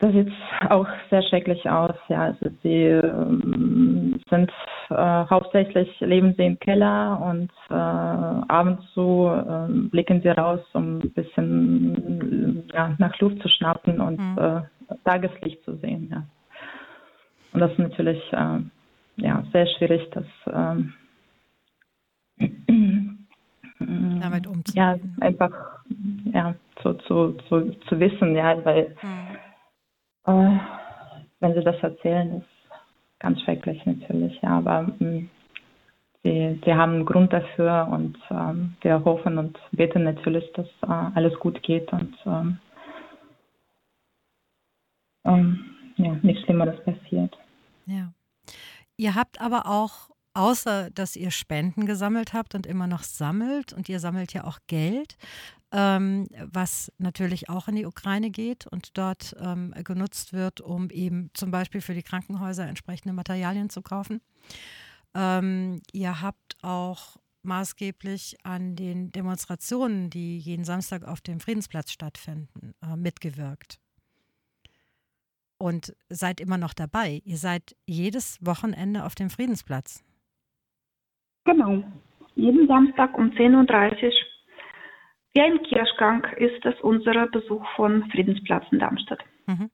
[0.00, 0.32] da sieht
[0.70, 1.94] auch sehr schrecklich aus.
[2.08, 4.50] Ja, also sie ähm, sind
[4.88, 11.00] äh, hauptsächlich leben sie im Keller und äh, abends so äh, blicken sie raus, um
[11.00, 14.38] ein bisschen ja, nach Luft zu schnappen und mhm.
[14.38, 14.62] Äh,
[15.04, 16.08] Tageslicht zu sehen.
[16.10, 16.24] Ja.
[17.52, 18.58] Und das ist natürlich äh,
[19.16, 20.94] ja, sehr schwierig, das ähm,
[23.78, 24.74] damit umzugehen.
[24.74, 25.50] Ja, einfach
[26.32, 29.36] ja, zu, zu, zu, zu wissen, ja, weil hm.
[30.30, 30.58] Äh,
[31.40, 32.70] wenn sie das erzählen, ist
[33.18, 35.30] ganz schrecklich natürlich, ja, aber mh, hm,
[36.22, 41.10] sie, sie haben einen Grund dafür und ähm, wir hoffen und beten natürlich, dass äh,
[41.14, 42.58] alles gut geht und ähm,
[45.24, 45.64] ähm,
[45.96, 47.36] ja, nichts Schlimmeres passiert.
[47.86, 48.12] Ja.
[48.96, 53.88] Ihr habt aber auch außer dass ihr Spenden gesammelt habt und immer noch sammelt und
[53.88, 55.16] ihr sammelt ja auch Geld,
[55.72, 61.30] ähm, was natürlich auch in die Ukraine geht und dort ähm, genutzt wird, um eben
[61.34, 64.20] zum Beispiel für die Krankenhäuser entsprechende Materialien zu kaufen.
[65.14, 72.74] Ähm, ihr habt auch maßgeblich an den Demonstrationen, die jeden Samstag auf dem Friedensplatz stattfinden,
[72.82, 73.80] äh, mitgewirkt
[75.60, 77.20] und seid immer noch dabei.
[77.24, 80.02] Ihr seid jedes Wochenende auf dem Friedensplatz.
[81.44, 81.82] Genau.
[82.34, 84.12] Jeden Samstag um 10.30 Uhr.
[85.32, 89.20] Wie ein Kirschgang ist das unser Besuch von Friedensplatz in Darmstadt.
[89.46, 89.70] Mhm.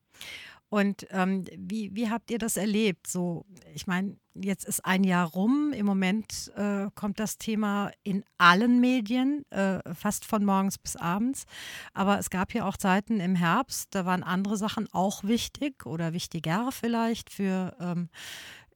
[0.69, 3.07] Und ähm, wie, wie habt ihr das erlebt?
[3.07, 5.73] So, ich meine, jetzt ist ein Jahr rum.
[5.73, 11.47] Im Moment äh, kommt das Thema in allen Medien, äh, fast von morgens bis abends.
[11.95, 16.13] Aber es gab ja auch Zeiten im Herbst, da waren andere Sachen auch wichtig oder
[16.13, 18.09] wichtiger vielleicht für ähm,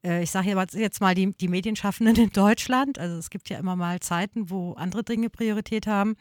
[0.05, 2.99] äh, ich sage jetzt mal die, die Medienschaffenden in Deutschland.
[2.99, 6.17] Also es gibt ja immer mal Zeiten, wo andere Dinge Priorität haben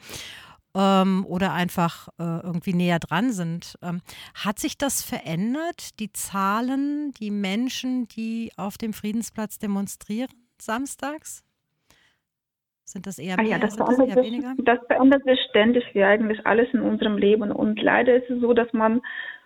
[0.76, 3.76] ähm, oder einfach äh, irgendwie näher dran sind.
[3.82, 4.02] Ähm,
[4.36, 10.30] hat sich das verändert, die Zahlen, die Menschen, die auf dem Friedensplatz demonstrieren
[10.62, 11.44] samstags?
[12.84, 14.56] Sind das eher mehr, ah ja, das, das eher weniger?
[14.58, 17.52] Das verändert sich ständig wie eigentlich alles in unserem Leben.
[17.52, 19.02] Und leider ist es so, dass man,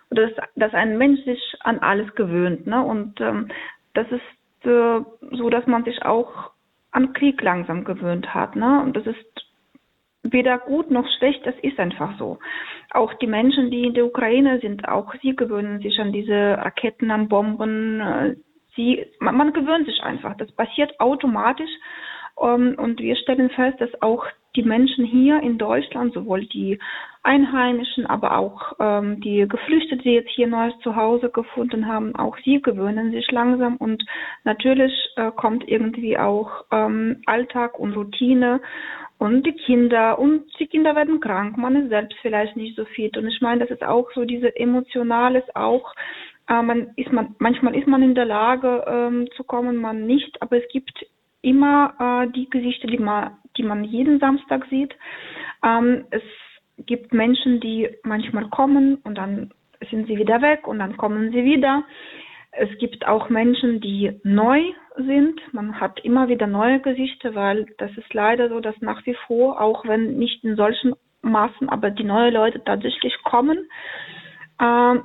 [0.08, 2.66] dass, dass ein Mensch sich an alles gewöhnt.
[2.66, 2.82] Ne?
[2.82, 3.50] Und ähm,
[3.94, 5.00] das ist äh,
[5.32, 6.50] so, dass man sich auch
[6.90, 8.56] an Krieg langsam gewöhnt hat.
[8.56, 8.82] Ne?
[8.82, 9.24] Und das ist
[10.22, 12.38] weder gut noch schlecht, das ist einfach so.
[12.90, 17.10] Auch die Menschen, die in der Ukraine sind, auch sie gewöhnen sich an diese Raketen,
[17.10, 18.00] an Bomben.
[18.00, 18.36] Äh,
[18.76, 20.36] sie, man, man gewöhnt sich einfach.
[20.36, 21.70] Das passiert automatisch.
[22.36, 26.78] Um, ähm, und wir stellen fest, dass auch die Menschen hier in Deutschland, sowohl die
[27.22, 32.60] Einheimischen, aber auch ähm, die Geflüchteten, die jetzt hier neues Zuhause gefunden haben, auch sie
[32.60, 34.04] gewöhnen sich langsam und
[34.44, 38.60] natürlich äh, kommt irgendwie auch ähm, Alltag und Routine
[39.18, 43.16] und die Kinder und die Kinder werden krank, man ist selbst vielleicht nicht so fit
[43.16, 45.94] und ich meine, das ist auch so diese emotionales auch
[46.48, 50.42] äh, man ist man manchmal ist man in der Lage ähm, zu kommen, man nicht,
[50.42, 51.06] aber es gibt
[51.40, 54.94] immer äh, die Gesichter, die man, die man jeden Samstag sieht.
[55.64, 56.22] Ähm, es
[56.78, 59.52] gibt Menschen, die manchmal kommen und dann
[59.90, 61.84] sind sie wieder weg und dann kommen sie wieder.
[62.52, 64.60] Es gibt auch Menschen, die neu
[64.96, 65.40] sind.
[65.52, 69.60] Man hat immer wieder neue Gesichter, weil das ist leider so, dass nach wie vor,
[69.60, 73.58] auch wenn nicht in solchen Maßen, aber die neuen Leute tatsächlich kommen.
[74.60, 75.04] Ähm,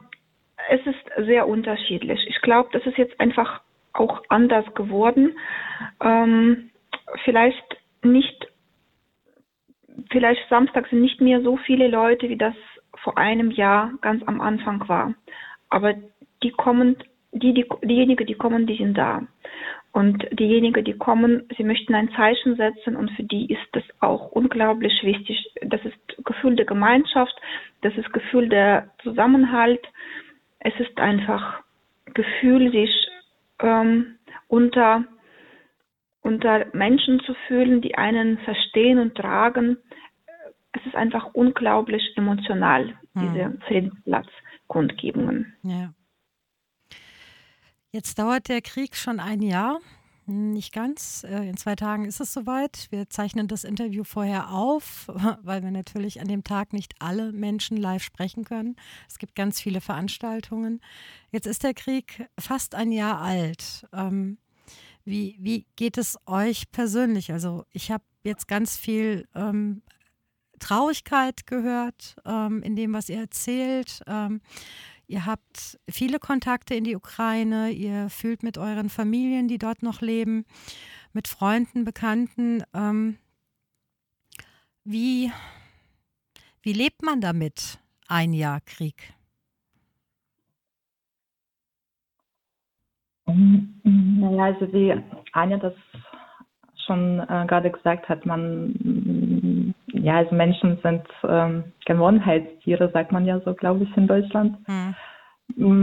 [0.70, 2.20] es ist sehr unterschiedlich.
[2.28, 3.62] Ich glaube, das ist jetzt einfach
[3.94, 5.38] auch anders geworden.
[6.02, 6.70] Ähm,
[7.24, 8.48] vielleicht nicht,
[10.10, 12.56] vielleicht Samstag sind nicht mehr so viele Leute, wie das
[12.96, 15.14] vor einem Jahr ganz am Anfang war.
[15.70, 15.94] Aber
[16.44, 16.98] die kommen,
[17.32, 19.24] die, die, diejenigen, die kommen, die sind da.
[19.92, 24.32] Und diejenigen, die kommen, sie möchten ein Zeichen setzen und für die ist das auch
[24.32, 25.52] unglaublich wichtig.
[25.62, 27.36] Das ist Gefühl der Gemeinschaft,
[27.82, 29.82] das ist Gefühl der Zusammenhalt.
[30.60, 31.62] Es ist einfach
[32.14, 32.92] Gefühl, sich
[33.62, 35.06] ähm, unter,
[36.22, 39.78] unter Menschen zu fühlen, die einen verstehen und tragen.
[40.74, 43.22] Es ist einfach unglaublich emotional, hm.
[43.22, 45.54] diese Friedensplatz-Kundgebungen.
[45.64, 45.94] Ja.
[47.92, 49.80] Jetzt dauert der Krieg schon ein Jahr.
[50.28, 51.26] Nicht ganz.
[51.28, 52.86] Äh, in zwei Tagen ist es soweit.
[52.92, 55.08] Wir zeichnen das Interview vorher auf,
[55.42, 58.76] weil wir natürlich an dem Tag nicht alle Menschen live sprechen können.
[59.08, 60.82] Es gibt ganz viele Veranstaltungen.
[61.32, 63.88] Jetzt ist der Krieg fast ein Jahr alt.
[63.92, 64.38] Ähm,
[65.10, 67.32] wie, wie geht es euch persönlich?
[67.32, 69.82] Also ich habe jetzt ganz viel ähm,
[70.60, 74.02] Traurigkeit gehört ähm, in dem, was ihr erzählt.
[74.08, 74.42] Ähm,
[75.08, 80.02] ihr habt viele Kontakte in die Ukraine, ihr fühlt mit euren Familien, die dort noch
[80.02, 80.46] leben,
[81.14, 82.64] mit Freunden, Bekannten.
[82.74, 83.18] Ähm,
[84.84, 85.32] wie,
[86.62, 89.14] wie lebt man damit, ein Jahr Krieg?
[93.84, 94.94] Naja, also wie
[95.34, 95.74] Anja das
[96.86, 103.40] schon äh, gerade gesagt hat, man, ja, also Menschen sind ähm, Gewohnheitstiere, sagt man ja
[103.42, 104.58] so, glaube ich, in Deutschland.
[104.68, 104.96] Mhm.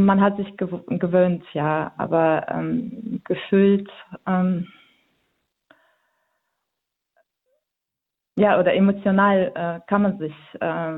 [0.06, 3.88] Man hat sich gew gewöhnt, ja, aber ähm, gefühlt,
[4.26, 4.66] ähm,
[8.36, 10.92] ja, oder emotional äh, kann man sich, äh,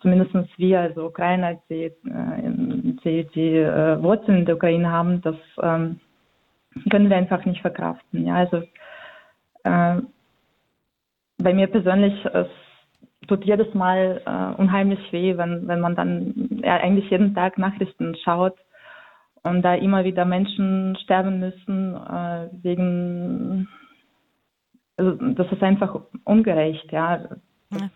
[0.00, 1.92] zumindest wir, also Ukrainer, die, äh,
[3.04, 6.00] die, die äh, Wurzeln in der Ukraine haben, das ähm,
[6.90, 8.26] können wir einfach nicht verkraften.
[8.26, 8.62] Ja, also
[9.62, 10.02] äh,
[11.38, 12.48] bei mir persönlich, es
[13.28, 18.16] tut jedes Mal äh, unheimlich weh, wenn, wenn man dann ja, eigentlich jeden Tag Nachrichten
[18.24, 18.56] schaut
[19.42, 23.68] und da immer wieder Menschen sterben müssen äh, wegen,
[24.96, 27.24] also das ist einfach ungerecht, ja.
[27.70, 27.90] ja.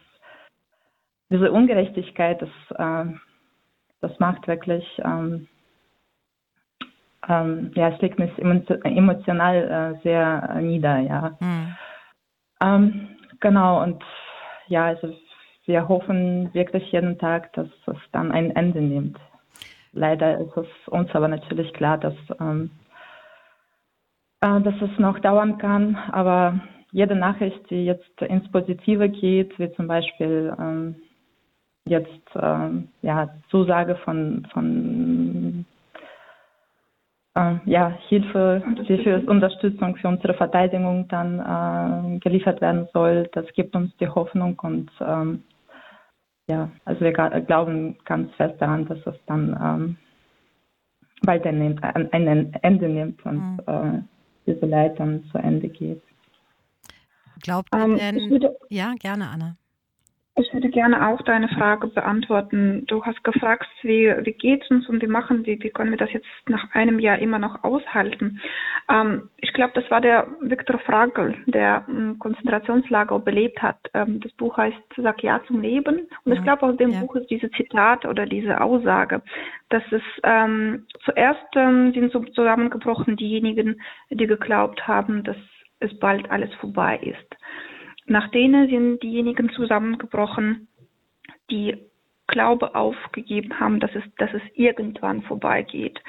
[1.31, 3.13] Diese Ungerechtigkeit, das, äh,
[4.01, 5.47] das macht wirklich, ähm,
[7.29, 11.37] ähm, ja, es legt mich emotional äh, sehr nieder, ja.
[11.41, 11.77] Mhm.
[12.61, 13.09] Ähm,
[13.41, 14.03] genau, und
[14.67, 15.15] ja, also
[15.67, 19.19] wir hoffen wirklich jeden Tag, dass es dann ein Ende nimmt.
[19.93, 22.71] Leider ist es uns aber natürlich klar, dass, ähm,
[24.41, 26.61] äh, dass es noch dauern kann, aber
[26.93, 30.97] jede Nachricht, die jetzt ins Positive geht, wie zum Beispiel ähm,
[31.87, 35.65] jetzt ähm, ja, Zusage von, von
[37.35, 43.29] äh, ja, Hilfe, die für Unterstützung für unsere Verteidigung dann äh, geliefert werden soll.
[43.33, 45.43] Das gibt uns die Hoffnung und ähm,
[46.49, 49.97] ja, also wir glauben ganz fest daran, dass es dann ähm,
[51.23, 53.61] bald ein, ein, Ende nimmt und mhm.
[53.67, 54.03] äh,
[54.47, 56.03] diese Leid dann zu Ende geht.
[57.43, 58.31] Glaubt ähm, denn?
[58.31, 59.57] Würde, ja, gerne, Anna.
[60.41, 62.85] Ich würde gerne auch deine Frage beantworten.
[62.87, 65.99] Du hast gefragt, wie, wie geht es uns und wie machen wir, wie können wir
[65.99, 68.41] das jetzt nach einem Jahr immer noch aushalten?
[68.89, 73.79] Ähm, ich glaube, das war der Viktor Frankl, der ein Konzentrationslager überlebt hat.
[73.95, 76.07] Ähm, das Buch heißt Sag Ja zum Leben.
[76.25, 77.01] Und ich glaube, aus dem ja.
[77.01, 79.23] Buch ist diese Zitat oder diese Aussage,
[79.71, 85.37] dass es ähm, zuerst ähm, sind zusammengebrochen diejenigen, die geglaubt haben, dass
[85.81, 87.37] es bald alles vorbei ist.
[88.07, 90.69] Nach denen sind diejenigen zusammengebrochen,
[91.51, 91.77] die
[92.27, 96.01] Glaube aufgegeben haben, dass es, dass es irgendwann vorbeigeht.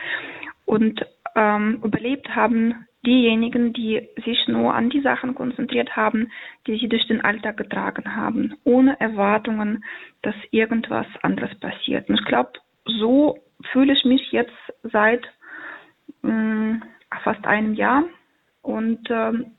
[0.66, 1.06] Und
[1.36, 6.32] ähm, überlebt haben diejenigen, die sich nur an die Sachen konzentriert haben,
[6.68, 9.84] die sie durch den Alltag getragen haben, ohne Erwartungen,
[10.22, 12.10] dass irgendwas anderes passiert.
[12.10, 12.52] Und ich glaube,
[12.86, 13.40] so
[13.72, 14.52] fühle ich mich jetzt
[14.84, 15.26] seit
[16.22, 16.84] mh, mm,
[17.24, 18.04] fast einem Jahr.
[18.62, 19.52] Und ähm,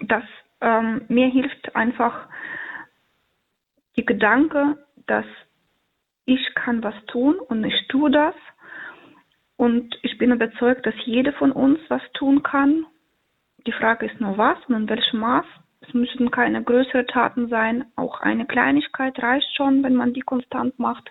[0.00, 0.24] das
[0.60, 2.28] ähm, mir hilft einfach
[3.96, 5.26] die Gedanke, dass
[6.24, 8.34] ich kann was tun und ich tue das.
[9.56, 12.84] Und ich bin überzeugt, dass jeder von uns was tun kann.
[13.66, 15.46] Die Frage ist nur was und in welchem Maß.
[15.80, 17.86] Es müssen keine größeren Taten sein.
[17.96, 21.10] Auch eine Kleinigkeit reicht schon, wenn man die konstant macht.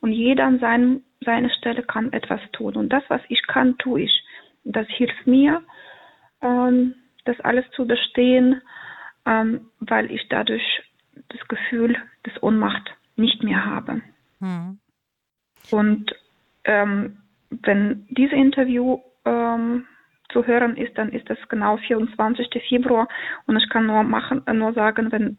[0.00, 2.76] Und jeder an seinem, seiner Stelle kann etwas tun.
[2.76, 4.22] Und das, was ich kann, tue ich.
[4.64, 5.62] Das hilft mir,
[6.40, 8.60] ähm, das alles zu bestehen
[9.26, 10.82] ähm, weil ich dadurch
[11.28, 14.02] das Gefühl des Ohnmacht nicht mehr habe.
[14.40, 14.78] Hm.
[15.70, 16.14] Und
[16.64, 17.18] ähm,
[17.50, 19.86] wenn dieses Interview ähm,
[20.30, 22.48] zu hören ist, dann ist das genau 24.
[22.68, 23.08] Februar
[23.46, 25.38] und ich kann nur machen, nur sagen, wenn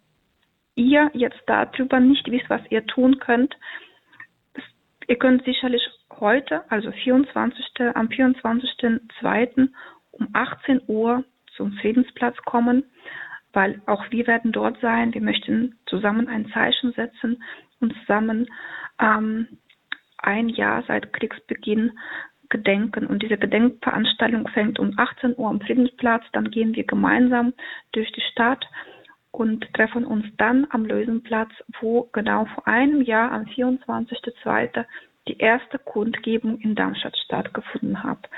[0.75, 3.55] ihr jetzt darüber nicht wisst, was ihr tun könnt,
[5.07, 5.81] ihr könnt sicherlich
[6.19, 7.65] heute, also 24.
[7.93, 9.69] am 24.02.
[10.11, 11.23] um 18 Uhr
[11.55, 12.83] zum Friedensplatz kommen
[13.55, 15.13] weil auch wir werden dort sein.
[15.13, 17.41] Wir möchten zusammen ein Zeichen setzen
[17.79, 18.47] und zusammen
[18.99, 19.47] ähm,
[20.17, 21.97] ein Jahr seit Kriegsbeginn
[22.49, 23.07] gedenken.
[23.07, 26.23] Und diese Gedenkveranstaltung fängt um 18 Uhr am Friedensplatz.
[26.33, 27.53] Dann gehen wir gemeinsam
[27.93, 28.65] durch die Stadt
[29.31, 34.85] und treffen uns dann am Lösenplatz, wo genau vor einem Jahr am 24.02.
[35.27, 38.29] die erste Kundgebung in Darmstadt stattgefunden hat.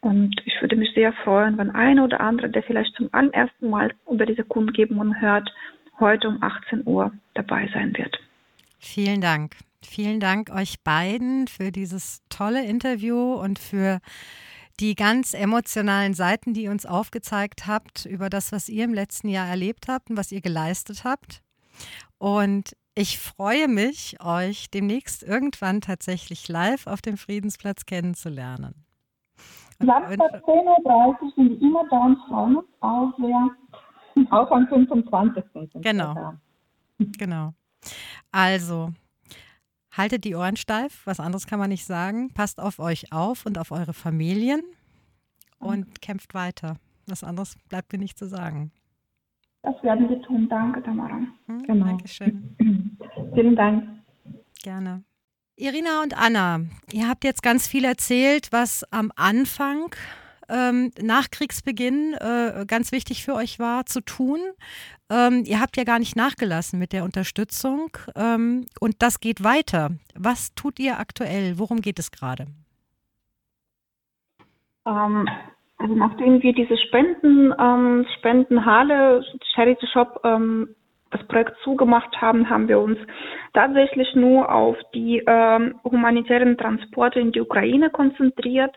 [0.00, 3.92] Und ich würde mich sehr freuen, wenn einer oder andere, der vielleicht zum allerersten Mal
[4.10, 5.52] über diese Kundgebungen hört,
[5.98, 8.18] heute um 18 Uhr dabei sein wird.
[8.78, 9.56] Vielen Dank.
[9.82, 14.00] Vielen Dank euch beiden für dieses tolle Interview und für
[14.78, 19.28] die ganz emotionalen Seiten, die ihr uns aufgezeigt habt über das, was ihr im letzten
[19.28, 21.42] Jahr erlebt habt und was ihr geleistet habt.
[22.18, 28.86] Und ich freue mich, euch demnächst irgendwann tatsächlich live auf dem Friedensplatz kennenzulernen.
[29.80, 33.50] Samstag 10.30 Uhr sind die immer da und freuen uns auch sehr.
[34.30, 35.44] Auch am 25.
[35.74, 36.34] Genau.
[36.98, 37.54] Genau.
[38.30, 38.90] Also,
[39.96, 42.30] haltet die Ohren steif, was anderes kann man nicht sagen.
[42.34, 44.62] Passt auf euch auf und auf eure Familien
[45.58, 45.94] und mhm.
[46.02, 46.76] kämpft weiter.
[47.06, 48.72] Was anderes bleibt mir nicht zu sagen.
[49.62, 50.48] Das werden wir tun.
[50.48, 51.20] Danke, Tamara.
[51.46, 51.86] Hm, genau.
[51.86, 52.56] Dankeschön.
[53.34, 53.84] Vielen Dank.
[54.62, 55.04] Gerne.
[55.60, 59.94] Irina und Anna, ihr habt jetzt ganz viel erzählt, was am Anfang
[60.48, 64.38] ähm, nach Kriegsbeginn äh, ganz wichtig für euch war zu tun.
[65.10, 69.90] Ähm, ihr habt ja gar nicht nachgelassen mit der Unterstützung ähm, und das geht weiter.
[70.14, 71.58] Was tut ihr aktuell?
[71.58, 72.46] Worum geht es gerade?
[74.86, 75.28] Ähm,
[75.76, 79.22] also nachdem wir diese Spenden, ähm, Spendenhalle,
[79.54, 80.74] Charity Shop ähm,
[81.10, 82.98] das Projekt zugemacht haben, haben wir uns
[83.52, 88.74] tatsächlich nur auf die ähm, humanitären Transporte in die Ukraine konzentriert.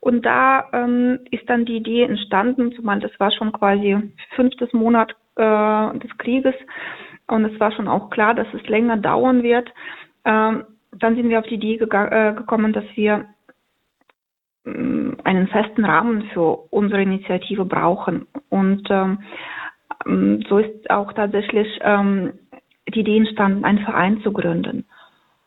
[0.00, 3.96] Und da ähm, ist dann die Idee entstanden, zumal das war schon quasi
[4.34, 6.54] fünftes Monat äh, des Krieges
[7.28, 9.72] und es war schon auch klar, dass es länger dauern wird.
[10.24, 13.26] Ähm, dann sind wir auf die Idee äh, gekommen, dass wir
[14.64, 18.26] ähm, einen festen Rahmen für unsere Initiative brauchen.
[18.48, 19.18] Und ähm,
[20.48, 22.32] so ist auch tatsächlich ähm,
[22.94, 24.84] die Idee entstanden, einen Verein zu gründen.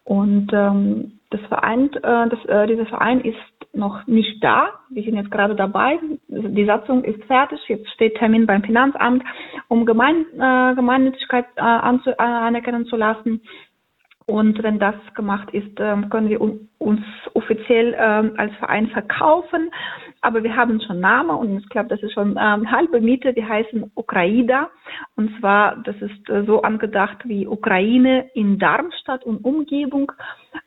[0.04, 3.38] Und ähm, das Verein, äh, das, äh, dieser Verein ist
[3.74, 4.70] noch nicht da.
[4.90, 6.00] Wir sind jetzt gerade dabei.
[6.28, 7.60] Die Satzung ist fertig.
[7.68, 9.24] Jetzt steht Termin beim Finanzamt,
[9.68, 13.42] um Gemein, äh, Gemeinnützigkeit äh, anzu, äh, anerkennen zu lassen.
[14.30, 17.02] Und wenn das gemacht ist, ähm, können wir uns
[17.34, 19.72] offiziell ähm, als Verein verkaufen.
[20.22, 23.34] Aber wir haben schon Namen und ich glaube, das ist schon ähm, halbe Miete.
[23.34, 24.70] Die heißen Ukraida.
[25.16, 30.12] Und zwar, das ist äh, so angedacht wie Ukraine in Darmstadt und Umgebung,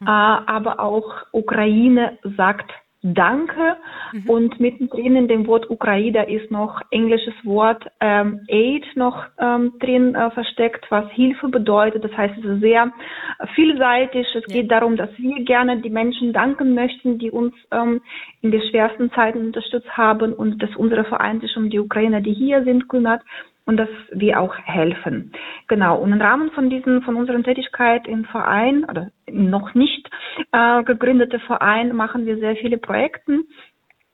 [0.00, 0.08] mhm.
[0.08, 2.68] äh, aber auch Ukraine sagt
[3.04, 3.76] Danke.
[4.12, 4.30] Mhm.
[4.30, 10.14] Und mittendrin in dem Wort Ukraida ist noch englisches Wort ähm, Aid noch ähm, drin
[10.14, 12.04] äh, versteckt, was Hilfe bedeutet.
[12.04, 12.92] Das heißt, es ist sehr
[13.56, 14.28] vielseitig.
[14.36, 14.60] Es ja.
[14.60, 18.00] geht darum, dass wir gerne die Menschen danken möchten, die uns ähm,
[18.40, 22.34] in den schwersten Zeiten unterstützt haben und dass unsere Verein sich um die Ukrainer, die
[22.34, 23.22] hier sind, kümmert
[23.64, 25.32] und dass wir auch helfen.
[25.68, 25.98] Genau.
[25.98, 30.10] Und im Rahmen von diesen, von unserer Tätigkeit im Verein oder noch nicht
[30.52, 33.44] äh, gegründete Verein machen wir sehr viele Projekte.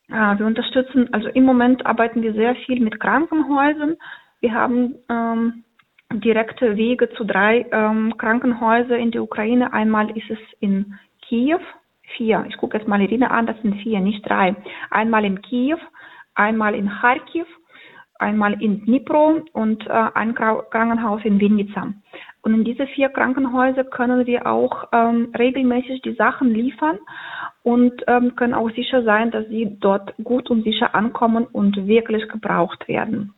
[0.09, 3.97] Äh, wir unterstützen, also im Moment arbeiten wir sehr viel mit Krankenhäusern.
[4.41, 5.65] Wir haben ähm,
[6.13, 9.73] direkte Wege zu drei ähm, Krankenhäusern in der Ukraine.
[9.73, 11.61] Einmal ist es in Kiew,
[12.17, 12.45] vier.
[12.49, 14.57] Ich gucke jetzt mal Irina an, das sind vier, nicht drei.
[14.91, 15.79] Einmal in Kiew,
[16.35, 17.47] einmal in Kharkiv
[18.19, 21.93] einmal in Dnipro und äh, ein Krankenhaus in Vinica.
[22.43, 26.99] Und in diese vier Krankenhäuser können wir auch ähm, regelmäßig die Sachen liefern
[27.63, 32.29] und ähm, können auch sicher sein, dass sie dort gut und sicher ankommen und wirklich
[32.29, 33.35] gebraucht werden.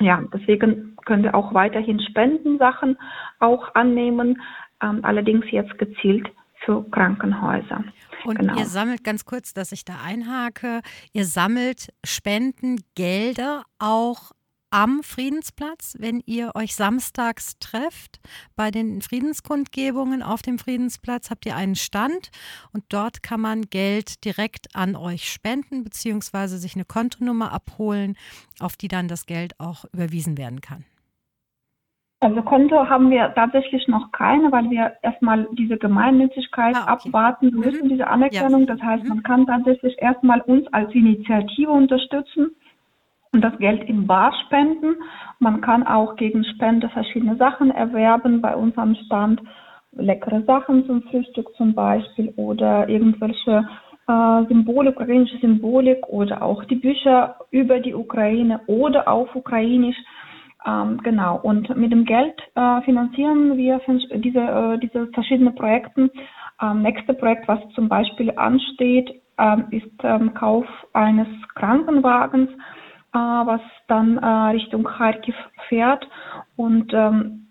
[0.00, 2.98] Ja, ja deswegen können wir auch weiterhin Spendensachen
[3.38, 4.42] auch annehmen,
[4.82, 6.28] ähm, allerdings jetzt gezielt
[6.64, 7.84] für Krankenhäuser.
[8.24, 8.56] Und genau.
[8.56, 10.80] ihr sammelt ganz kurz, dass ich da einhake,
[11.12, 14.32] ihr sammelt Spendengelder auch
[14.72, 18.20] am Friedensplatz, wenn ihr euch samstags trefft.
[18.56, 22.30] Bei den Friedenskundgebungen auf dem Friedensplatz habt ihr einen Stand
[22.72, 28.16] und dort kann man Geld direkt an euch spenden beziehungsweise sich eine Kontonummer abholen,
[28.60, 30.86] auf die dann das Geld auch überwiesen werden kann.
[32.22, 37.08] Also Konto haben wir tatsächlich noch keine, weil wir erstmal diese Gemeinnützigkeit ah, okay.
[37.08, 37.88] abwarten müssen, mhm.
[37.88, 38.60] diese Anerkennung.
[38.60, 38.74] Ja.
[38.74, 39.08] Das heißt, mhm.
[39.08, 42.54] man kann tatsächlich erstmal uns als Initiative unterstützen
[43.32, 44.94] und das Geld in Bar spenden.
[45.40, 49.42] Man kann auch gegen Spende verschiedene Sachen erwerben bei uns am Stand.
[49.90, 53.68] Leckere Sachen zum Frühstück zum Beispiel oder irgendwelche
[54.06, 59.96] äh, Symbolik, ukrainische Symbolik oder auch die Bücher über die Ukraine oder auf Ukrainisch.
[60.64, 63.80] Ähm, genau, und mit dem Geld äh, finanzieren wir
[64.14, 66.10] diese, äh, diese verschiedenen Projekte.
[66.60, 73.60] Ähm, nächste Projekt, was zum Beispiel ansteht, ähm, ist ähm, Kauf eines Krankenwagens, äh, was
[73.88, 75.34] dann äh, Richtung Kharkiv
[75.68, 76.06] fährt.
[76.56, 77.48] Und ähm,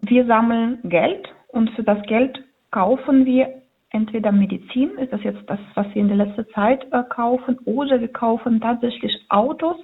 [0.00, 5.58] wir sammeln Geld und für das Geld kaufen wir entweder Medizin, ist das jetzt das,
[5.74, 9.76] was wir in der letzten Zeit äh, kaufen, oder wir kaufen tatsächlich Autos.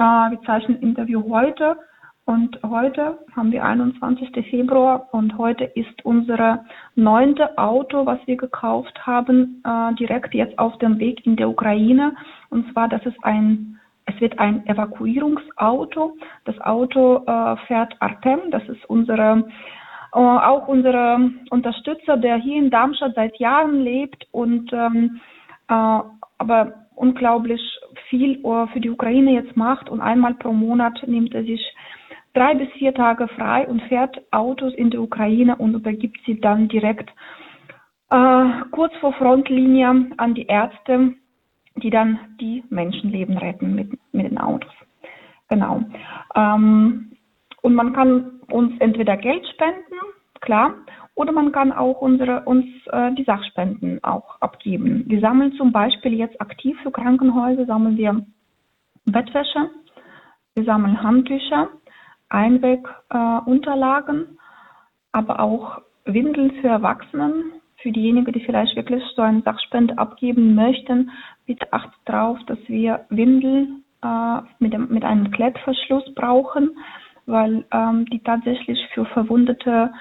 [0.00, 1.76] Äh, wir zeichnen Interview heute
[2.24, 4.30] und heute haben wir 21.
[4.48, 10.78] Februar und heute ist unser neunte Auto, was wir gekauft haben, äh, direkt jetzt auf
[10.78, 12.14] dem Weg in der Ukraine.
[12.48, 13.76] Und zwar, das ist ein
[14.06, 16.16] es wird ein Evakuierungsauto.
[16.46, 19.44] Das Auto äh, fährt Artem, das ist unsere
[20.14, 25.20] äh, auch unsere Unterstützer, der hier in Darmstadt seit Jahren lebt und ähm,
[25.68, 26.00] äh,
[26.38, 27.60] aber unglaublich
[28.10, 31.64] viel uh, für die Ukraine jetzt macht und einmal pro Monat nimmt er sich
[32.34, 36.68] drei bis vier Tage frei und fährt Autos in die Ukraine und übergibt sie dann
[36.68, 37.10] direkt
[38.10, 41.14] äh, kurz vor Frontlinie an die Ärzte,
[41.76, 44.72] die dann die Menschenleben retten mit, mit den Autos.
[45.48, 45.82] Genau.
[46.34, 47.12] Ähm,
[47.62, 49.94] und man kann uns entweder Geld spenden,
[50.40, 50.74] klar,
[51.20, 55.04] oder man kann auch unsere, uns äh, die Sachspenden auch abgeben.
[55.06, 58.24] Wir sammeln zum Beispiel jetzt aktiv für Krankenhäuser, sammeln wir
[59.04, 59.68] Bettwäsche,
[60.54, 61.68] wir sammeln Handtücher,
[62.30, 64.26] Einwegunterlagen, äh,
[65.12, 67.52] aber auch Windeln für Erwachsenen.
[67.82, 71.10] Für diejenigen, die vielleicht wirklich so eine Sachspende abgeben möchten,
[71.46, 76.70] bitte achtet darauf, dass wir Windeln äh, mit, dem, mit einem Klettverschluss brauchen
[77.26, 79.92] weil ähm, die tatsächlich für Verwundete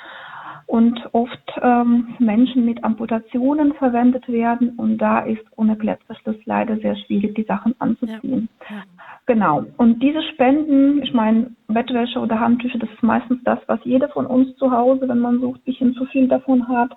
[0.70, 6.96] und oft ähm, Menschen mit Amputationen verwendet werden und da ist ohne Klettverschluss leider sehr
[6.96, 8.48] schwierig, die Sachen anzuziehen.
[8.70, 8.76] Ja.
[8.76, 8.84] Ja.
[9.26, 9.66] Genau.
[9.78, 14.28] Und diese Spenden, ich meine, Bettwäsche oder Handtücher, das ist meistens das, was jeder von
[14.28, 16.92] uns zu Hause, wenn man ein bisschen zu viel davon hat.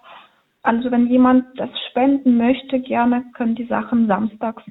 [0.63, 4.65] Also wenn jemand das spenden möchte, gerne können die Sachen samstags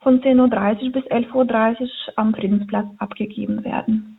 [0.00, 4.18] von 10.30 Uhr bis 11.30 Uhr am Friedensplatz abgegeben werden.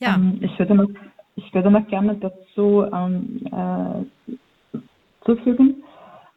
[0.00, 0.16] Ja.
[0.16, 0.88] Ähm, ich, würde noch,
[1.36, 4.78] ich würde noch gerne dazu ähm, äh,
[5.24, 5.82] zufügen.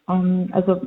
[0.08, 0.82] Ähm, also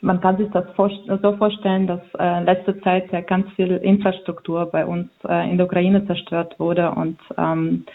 [0.00, 4.66] man kann sich das vor, so vorstellen, dass äh, letzte Zeit ja ganz viel Infrastruktur
[4.66, 7.86] bei uns äh, in der Ukraine zerstört wurde und ähm,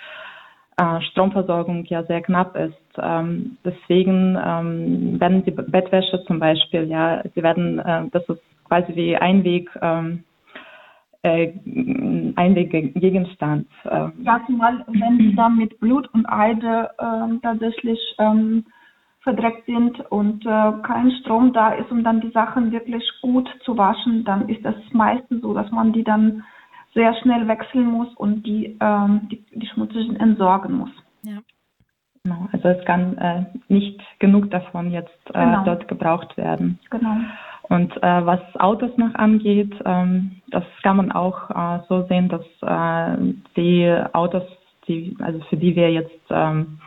[0.78, 2.74] äh, Stromversorgung ja sehr knapp ist.
[2.98, 8.96] Ähm, deswegen ähm, werden die Bettwäsche zum Beispiel, ja, sie werden, äh, das ist quasi
[8.96, 10.24] wie Einweg ähm,
[11.24, 11.54] äh,
[12.36, 13.68] Einweggegenstand.
[13.90, 14.14] Ähm.
[14.22, 18.66] Ja, zumal wenn sie dann mit Blut und Eide äh, tatsächlich ähm,
[19.22, 23.78] verdreckt sind und äh, kein Strom da ist, um dann die Sachen wirklich gut zu
[23.78, 26.44] waschen, dann ist das meistens so, dass man die dann
[26.94, 30.92] sehr schnell wechseln muss und die, ähm, die, die schmutzigen entsorgen muss.
[31.24, 31.40] Ja.
[32.24, 35.64] Genau, also es kann äh, nicht genug davon jetzt äh, genau.
[35.64, 36.80] dort gebraucht werden.
[36.90, 37.18] Genau.
[37.70, 42.42] Und äh, was Autos noch angeht, ähm, das kann man auch äh, so sehen, dass
[42.62, 44.44] äh, die Autos,
[44.88, 46.80] die, also für die wir jetzt ähm,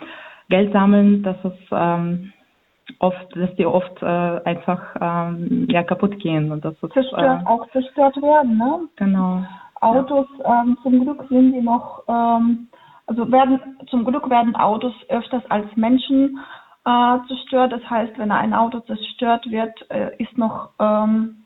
[0.49, 2.33] Geld sammeln, dass es ähm,
[2.99, 4.07] oft, dass die oft äh,
[4.45, 8.81] einfach ähm, ja kaputt gehen und das ist, zerstört, äh, auch zerstört werden, ne?
[8.97, 9.45] Genau.
[9.81, 10.63] Autos, ja.
[10.63, 12.69] ähm, zum Glück sind die noch, ähm,
[13.07, 16.39] also werden zum Glück werden Autos öfters als Menschen
[16.85, 17.73] äh, zerstört.
[17.73, 21.45] Das heißt, wenn ein Auto zerstört wird, äh, ist noch ähm,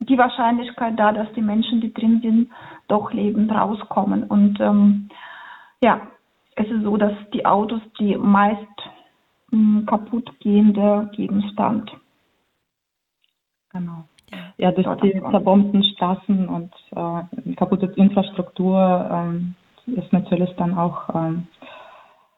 [0.00, 2.50] die Wahrscheinlichkeit da, dass die Menschen, die drin sind,
[2.88, 4.24] doch lebend rauskommen.
[4.24, 5.08] Und ähm,
[5.82, 6.00] ja,
[6.56, 8.66] es ist so, dass die Autos die meist
[9.50, 11.90] mh, kaputt gehende Gegenstand.
[13.70, 14.04] Genau.
[14.56, 19.54] Ja, durch die zerbombten Straßen und äh, kaputte Infrastruktur ähm,
[19.86, 21.48] ist natürlich dann auch, ähm,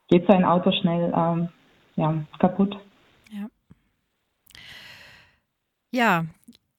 [0.09, 1.49] geht so ein Auto schnell ähm,
[1.97, 2.79] ja, kaputt.
[3.31, 3.49] Ja.
[5.91, 6.27] Ja,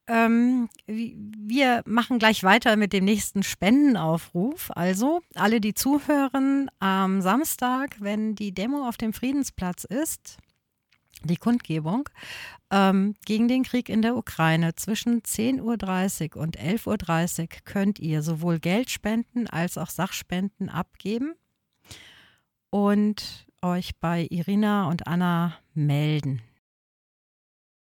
[0.08, 4.72] ähm, wir machen gleich weiter mit dem nächsten Spendenaufruf.
[4.76, 10.38] Also, alle, die zuhören, am Samstag, wenn die Demo auf dem Friedensplatz ist,
[11.24, 12.08] die Kundgebung
[12.72, 18.22] ähm, gegen den Krieg in der Ukraine zwischen 10.30 Uhr und 11.30 Uhr könnt ihr
[18.22, 21.34] sowohl Geld spenden als auch Sachspenden abgeben.
[22.70, 26.42] Und euch bei Irina und Anna melden.